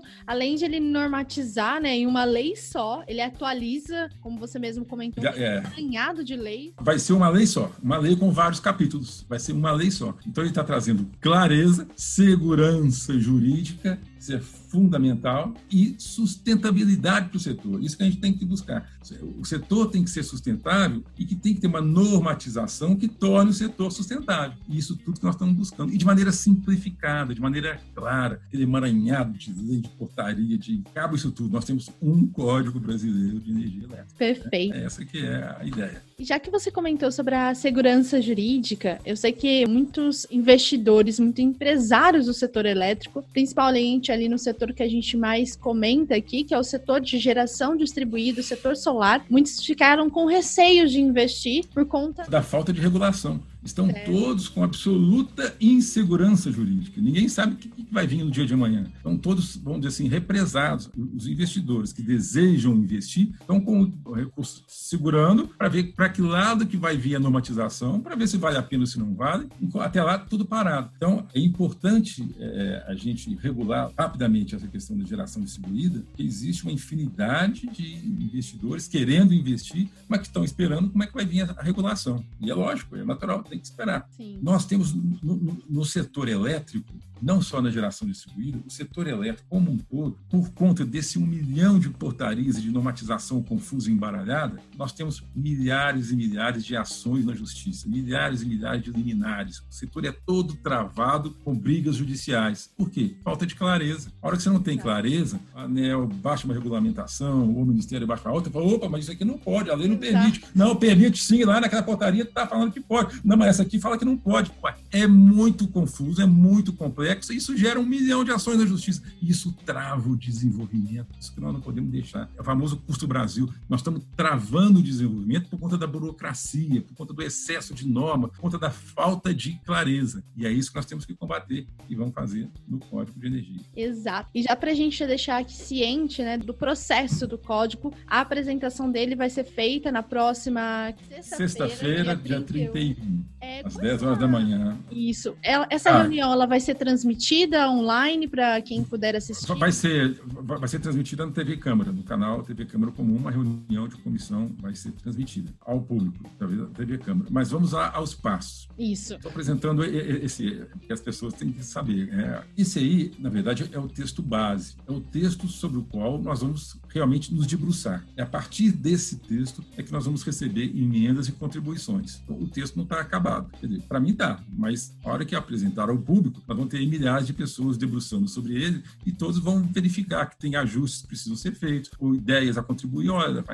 além 0.26 0.56
de 0.56 0.64
ele 0.64 0.80
normatizar 0.80 1.80
né, 1.80 1.96
em 1.96 2.06
uma 2.06 2.24
lei 2.24 2.56
só, 2.56 3.02
ele 3.06 3.20
atualiza, 3.20 4.08
como 4.20 4.38
você 4.38 4.58
mesmo 4.58 4.84
comentou, 4.84 5.24
é. 5.24 5.62
ganhado 5.74 6.24
de 6.24 6.36
lei. 6.36 6.74
Vai 6.80 6.98
ser 6.98 7.12
uma 7.12 7.28
lei 7.28 7.46
só, 7.46 7.70
uma 7.82 7.98
lei 7.98 8.16
com 8.16 8.30
vários 8.30 8.60
capítulos, 8.60 9.24
vai 9.28 9.38
ser 9.38 9.52
uma 9.52 9.72
lei 9.72 9.90
só. 9.90 10.14
Então, 10.26 10.42
ele 10.42 10.50
está 10.50 10.64
trazendo 10.64 11.08
clareza, 11.20 11.86
segurança 11.96 13.18
jurídica 13.18 13.98
isso 14.18 14.34
é 14.34 14.40
fundamental 14.40 15.54
e 15.70 15.94
sustentabilidade 15.98 17.28
para 17.28 17.36
o 17.36 17.40
setor. 17.40 17.82
Isso 17.82 17.96
que 17.96 18.02
a 18.02 18.06
gente 18.06 18.18
tem 18.18 18.32
que 18.32 18.44
buscar. 18.44 18.90
O 19.38 19.44
setor 19.44 19.86
tem 19.86 20.02
que 20.02 20.10
ser 20.10 20.22
sustentável 20.22 21.02
e 21.18 21.24
que 21.24 21.34
tem 21.34 21.54
que 21.54 21.60
ter 21.60 21.66
uma 21.66 21.80
normatização 21.80 22.96
que 22.96 23.08
torne 23.08 23.50
o 23.50 23.54
setor 23.54 23.90
sustentável. 23.90 24.56
E 24.68 24.76
isso 24.76 24.96
tudo 24.96 25.18
que 25.18 25.24
nós 25.24 25.34
estamos 25.34 25.54
buscando. 25.54 25.92
E 25.92 25.96
de 25.96 26.04
maneira 26.04 26.32
simplificada, 26.32 27.34
de 27.34 27.40
maneira 27.40 27.80
clara, 27.94 28.40
aquele 28.46 28.64
emaranhado 28.64 29.32
de 29.38 29.52
lei, 29.52 29.80
de 29.80 29.88
portaria, 29.90 30.58
de 30.58 30.82
cabo 30.94 31.14
isso 31.14 31.30
tudo. 31.30 31.52
Nós 31.52 31.64
temos 31.64 31.88
um 32.02 32.26
Código 32.26 32.80
Brasileiro 32.80 33.38
de 33.40 33.50
Energia 33.50 33.84
Elétrica. 33.84 34.14
Perfeito. 34.18 34.74
É 34.74 34.84
essa 34.84 35.04
que 35.04 35.18
é 35.18 35.56
a 35.58 35.64
ideia. 35.64 36.02
Já 36.18 36.38
que 36.38 36.50
você 36.50 36.70
comentou 36.70 37.12
sobre 37.12 37.34
a 37.34 37.54
segurança 37.54 38.20
jurídica, 38.20 38.98
eu 39.04 39.16
sei 39.16 39.32
que 39.32 39.66
muitos 39.66 40.26
investidores, 40.30 41.20
muitos 41.20 41.44
empresários 41.44 42.26
do 42.26 42.34
setor 42.34 42.66
elétrico, 42.66 43.24
principalmente 43.32 44.05
ali 44.12 44.28
no 44.28 44.38
setor 44.38 44.72
que 44.72 44.82
a 44.82 44.88
gente 44.88 45.16
mais 45.16 45.56
comenta 45.56 46.14
aqui, 46.14 46.44
que 46.44 46.54
é 46.54 46.58
o 46.58 46.64
setor 46.64 47.00
de 47.00 47.18
geração 47.18 47.76
distribuída, 47.76 48.40
o 48.40 48.44
setor 48.44 48.76
solar, 48.76 49.24
muitos 49.28 49.64
ficaram 49.64 50.08
com 50.10 50.26
receios 50.26 50.92
de 50.92 51.00
investir 51.00 51.66
por 51.72 51.86
conta 51.86 52.24
da 52.28 52.42
falta 52.42 52.72
de 52.72 52.80
regulação. 52.80 53.40
Estão 53.70 53.88
é. 53.88 54.04
todos 54.04 54.48
com 54.48 54.62
absoluta 54.62 55.54
insegurança 55.60 56.50
jurídica. 56.50 57.00
Ninguém 57.00 57.28
sabe 57.28 57.54
o 57.54 57.56
que 57.56 57.70
vai 57.90 58.06
vir 58.06 58.24
no 58.24 58.30
dia 58.30 58.46
de 58.46 58.54
amanhã. 58.54 58.86
Estão 58.96 59.16
todos, 59.16 59.56
vamos 59.56 59.80
dizer 59.80 59.88
assim, 59.88 60.08
represados. 60.08 60.90
Os 61.14 61.26
investidores 61.26 61.92
que 61.92 62.02
desejam 62.02 62.74
investir 62.74 63.30
estão 63.40 63.60
com 63.60 63.92
o 64.04 64.12
recurso 64.12 64.64
segurando 64.66 65.48
para 65.48 65.68
ver 65.68 65.92
para 65.94 66.08
que 66.08 66.22
lado 66.22 66.66
que 66.66 66.76
vai 66.76 66.96
vir 66.96 67.16
a 67.16 67.20
normatização, 67.20 68.00
para 68.00 68.14
ver 68.14 68.26
se 68.26 68.36
vale 68.36 68.56
a 68.56 68.62
pena 68.62 68.82
ou 68.82 68.86
se 68.86 68.98
não 68.98 69.14
vale. 69.14 69.48
Até 69.80 70.02
lá, 70.02 70.18
tudo 70.18 70.44
parado. 70.44 70.90
Então, 70.96 71.26
é 71.34 71.40
importante 71.40 72.26
é, 72.38 72.84
a 72.86 72.94
gente 72.94 73.34
regular 73.36 73.90
rapidamente 73.98 74.54
essa 74.54 74.66
questão 74.66 74.96
da 74.96 75.04
geração 75.04 75.42
distribuída, 75.42 76.02
que 76.16 76.22
existe 76.22 76.62
uma 76.62 76.72
infinidade 76.72 77.68
de 77.68 77.96
investidores 78.06 78.88
querendo 78.88 79.34
investir, 79.34 79.88
mas 80.08 80.20
que 80.20 80.26
estão 80.26 80.44
esperando 80.44 80.90
como 80.90 81.02
é 81.02 81.06
que 81.06 81.14
vai 81.14 81.24
vir 81.24 81.42
a 81.42 81.62
regulação. 81.62 82.24
E 82.40 82.50
é 82.50 82.54
lógico, 82.54 82.96
é 82.96 83.04
natural, 83.04 83.42
tem 83.42 83.55
que 83.58 83.66
esperar. 83.66 84.08
Sim. 84.16 84.38
Nós 84.42 84.66
temos 84.66 84.92
no, 84.94 85.36
no, 85.36 85.62
no 85.68 85.84
setor 85.84 86.28
elétrico 86.28 86.92
não 87.20 87.40
só 87.40 87.60
na 87.60 87.70
geração 87.70 88.06
distribuída, 88.06 88.58
o 88.66 88.70
setor 88.70 89.06
elétrico 89.06 89.48
como 89.48 89.70
um 89.70 89.76
todo, 89.76 90.18
por 90.28 90.50
conta 90.50 90.84
desse 90.84 91.18
um 91.18 91.26
milhão 91.26 91.78
de 91.78 91.88
portarias 91.88 92.58
e 92.58 92.62
de 92.62 92.70
normatização 92.70 93.42
confusa 93.42 93.90
e 93.90 93.92
embaralhada, 93.92 94.60
nós 94.76 94.92
temos 94.92 95.22
milhares 95.34 96.10
e 96.10 96.16
milhares 96.16 96.64
de 96.64 96.76
ações 96.76 97.24
na 97.24 97.34
justiça, 97.34 97.88
milhares 97.88 98.42
e 98.42 98.46
milhares 98.46 98.82
de 98.82 98.90
liminares. 98.90 99.58
O 99.58 99.72
setor 99.72 100.04
é 100.04 100.12
todo 100.12 100.54
travado 100.56 101.30
com 101.44 101.56
brigas 101.56 101.96
judiciais. 101.96 102.70
Por 102.76 102.90
quê? 102.90 103.16
Falta 103.24 103.46
de 103.46 103.54
clareza. 103.54 104.12
A 104.20 104.26
hora 104.26 104.36
que 104.36 104.42
você 104.42 104.50
não 104.50 104.60
tem 104.60 104.76
clareza, 104.76 105.40
a 105.54 105.62
ANEL 105.62 106.06
baixa 106.06 106.44
uma 106.44 106.54
regulamentação, 106.54 107.54
ou 107.54 107.62
o 107.62 107.66
Ministério 107.66 108.06
baixa 108.06 108.28
a 108.28 108.32
outra, 108.32 108.52
fala, 108.52 108.66
opa, 108.66 108.88
mas 108.88 109.04
isso 109.04 109.12
aqui 109.12 109.24
não 109.24 109.38
pode, 109.38 109.70
a 109.70 109.74
lei 109.74 109.88
não 109.88 109.96
permite. 109.96 110.44
Não, 110.54 110.76
permite 110.76 111.22
sim, 111.22 111.44
lá 111.44 111.60
naquela 111.60 111.82
portaria 111.82 112.22
está 112.22 112.46
falando 112.46 112.72
que 112.72 112.80
pode. 112.80 113.20
Não, 113.24 113.36
mas 113.36 113.48
essa 113.48 113.62
aqui 113.62 113.78
fala 113.78 113.98
que 113.98 114.04
não 114.04 114.16
pode. 114.16 114.50
É 114.90 115.06
muito 115.06 115.68
confuso, 115.68 116.20
é 116.20 116.26
muito 116.26 116.72
complexo 116.72 117.05
complexa, 117.06 117.32
isso 117.32 117.56
gera 117.56 117.78
um 117.78 117.86
milhão 117.86 118.24
de 118.24 118.32
ações 118.32 118.58
na 118.58 118.66
justiça. 118.66 119.02
Isso 119.22 119.52
trava 119.64 120.08
o 120.08 120.16
desenvolvimento, 120.16 121.06
isso 121.20 121.32
que 121.32 121.40
nós 121.40 121.52
não 121.52 121.60
podemos 121.60 121.90
deixar. 121.90 122.28
É 122.36 122.40
o 122.40 122.44
famoso 122.44 122.78
custo 122.78 123.06
Brasil. 123.06 123.48
Nós 123.68 123.80
estamos 123.80 124.02
travando 124.16 124.80
o 124.80 124.82
desenvolvimento 124.82 125.48
por 125.48 125.58
conta 125.58 125.78
da 125.78 125.86
burocracia, 125.86 126.82
por 126.82 126.94
conta 126.94 127.12
do 127.12 127.22
excesso 127.22 127.74
de 127.74 127.86
norma, 127.86 128.28
por 128.28 128.38
conta 128.38 128.58
da 128.58 128.70
falta 128.70 129.32
de 129.32 129.58
clareza. 129.64 130.24
E 130.36 130.46
é 130.46 130.50
isso 130.50 130.70
que 130.70 130.76
nós 130.76 130.86
temos 130.86 131.04
que 131.04 131.14
combater 131.14 131.66
e 131.88 131.94
vamos 131.94 132.14
fazer 132.14 132.48
no 132.66 132.78
Código 132.78 133.18
de 133.18 133.26
Energia. 133.26 133.60
Exato. 133.76 134.30
E 134.34 134.42
já 134.42 134.56
para 134.56 134.70
a 134.70 134.74
gente 134.74 135.04
deixar 135.06 135.38
aqui 135.38 135.54
ciente 135.54 136.22
né, 136.22 136.36
do 136.36 136.54
processo 136.54 137.26
do 137.26 137.38
código, 137.38 137.92
a 138.06 138.20
apresentação 138.20 138.90
dele 138.90 139.14
vai 139.14 139.30
ser 139.30 139.44
feita 139.44 139.92
na 139.92 140.02
próxima 140.02 140.94
sexta-feira, 141.20 142.16
sexta 142.16 142.16
dia 142.16 142.40
31, 142.40 142.72
31 142.72 143.24
é, 143.58 143.66
às 143.66 143.76
10 143.76 144.02
horas 144.02 144.18
da 144.18 144.28
manhã. 144.28 144.76
Isso. 144.90 145.36
Ela, 145.42 145.66
essa 145.70 145.90
ah. 145.90 146.02
reunião 146.02 146.32
ela 146.32 146.46
vai 146.46 146.60
ser 146.60 146.74
transmitida 146.74 147.70
online 147.70 148.28
para 148.28 148.60
quem 148.60 148.82
puder 148.82 149.16
assistir? 149.16 149.54
Vai 149.54 149.72
ser, 149.72 150.20
vai 150.22 150.68
ser 150.68 150.80
transmitida 150.80 151.24
na 151.24 151.32
TV 151.32 151.56
Câmara, 151.56 151.92
no 151.92 152.02
canal 152.02 152.42
TV 152.42 152.64
Câmara 152.64 152.92
Comum, 152.92 153.16
uma 153.16 153.30
reunião 153.30 153.88
de 153.88 153.96
comissão 153.96 154.50
vai 154.60 154.74
ser 154.74 154.92
transmitida 154.92 155.52
ao 155.60 155.80
público, 155.80 156.18
através 156.34 156.60
da 156.60 156.66
TV 156.66 156.98
Câmara. 156.98 157.28
Mas 157.30 157.50
vamos 157.50 157.72
lá 157.72 157.90
aos 157.92 158.14
passos. 158.14 158.68
Isso. 158.78 159.14
Estou 159.14 159.30
apresentando 159.30 159.84
esse, 159.84 160.66
que 160.86 160.92
as 160.92 161.00
pessoas 161.00 161.34
têm 161.34 161.52
que 161.52 161.64
saber. 161.64 162.12
É, 162.12 162.42
esse 162.56 162.78
aí, 162.78 163.12
na 163.18 163.28
verdade, 163.28 163.68
é 163.72 163.78
o 163.78 163.88
texto 163.88 164.22
base, 164.22 164.76
é 164.86 164.92
o 164.92 165.00
texto 165.00 165.48
sobre 165.48 165.78
o 165.78 165.82
qual 165.82 166.20
nós 166.20 166.40
vamos 166.40 166.76
realmente 166.88 167.34
nos 167.34 167.46
debruçar. 167.46 168.04
É 168.16 168.22
a 168.22 168.26
partir 168.26 168.70
desse 168.70 169.16
texto 169.16 169.64
é 169.76 169.82
que 169.82 169.92
nós 169.92 170.04
vamos 170.04 170.22
receber 170.22 170.64
emendas 170.76 171.28
e 171.28 171.32
contribuições. 171.32 172.20
Então, 172.24 172.38
o 172.38 172.46
texto 172.46 172.76
não 172.76 172.84
está 172.84 173.00
acabado. 173.00 173.45
Para 173.88 174.00
mim 174.00 174.10
está, 174.10 174.42
mas 174.48 174.94
a 175.04 175.10
hora 175.10 175.24
que 175.24 175.34
apresentar 175.34 175.88
ao 175.88 175.98
público, 175.98 176.42
nós 176.46 176.56
vamos 176.56 176.70
ter 176.70 176.84
milhares 176.86 177.26
de 177.26 177.32
pessoas 177.32 177.76
debruçando 177.76 178.28
sobre 178.28 178.54
ele 178.54 178.82
e 179.04 179.12
todos 179.12 179.38
vão 179.38 179.62
verificar 179.62 180.26
que 180.26 180.38
tem 180.38 180.56
ajustes 180.56 181.02
que 181.02 181.08
precisam 181.08 181.36
ser 181.36 181.52
feitos, 181.54 181.90
ou 181.98 182.14
ideias 182.14 182.58
a 182.58 182.62
contribuir. 182.62 183.10
Olha, 183.10 183.44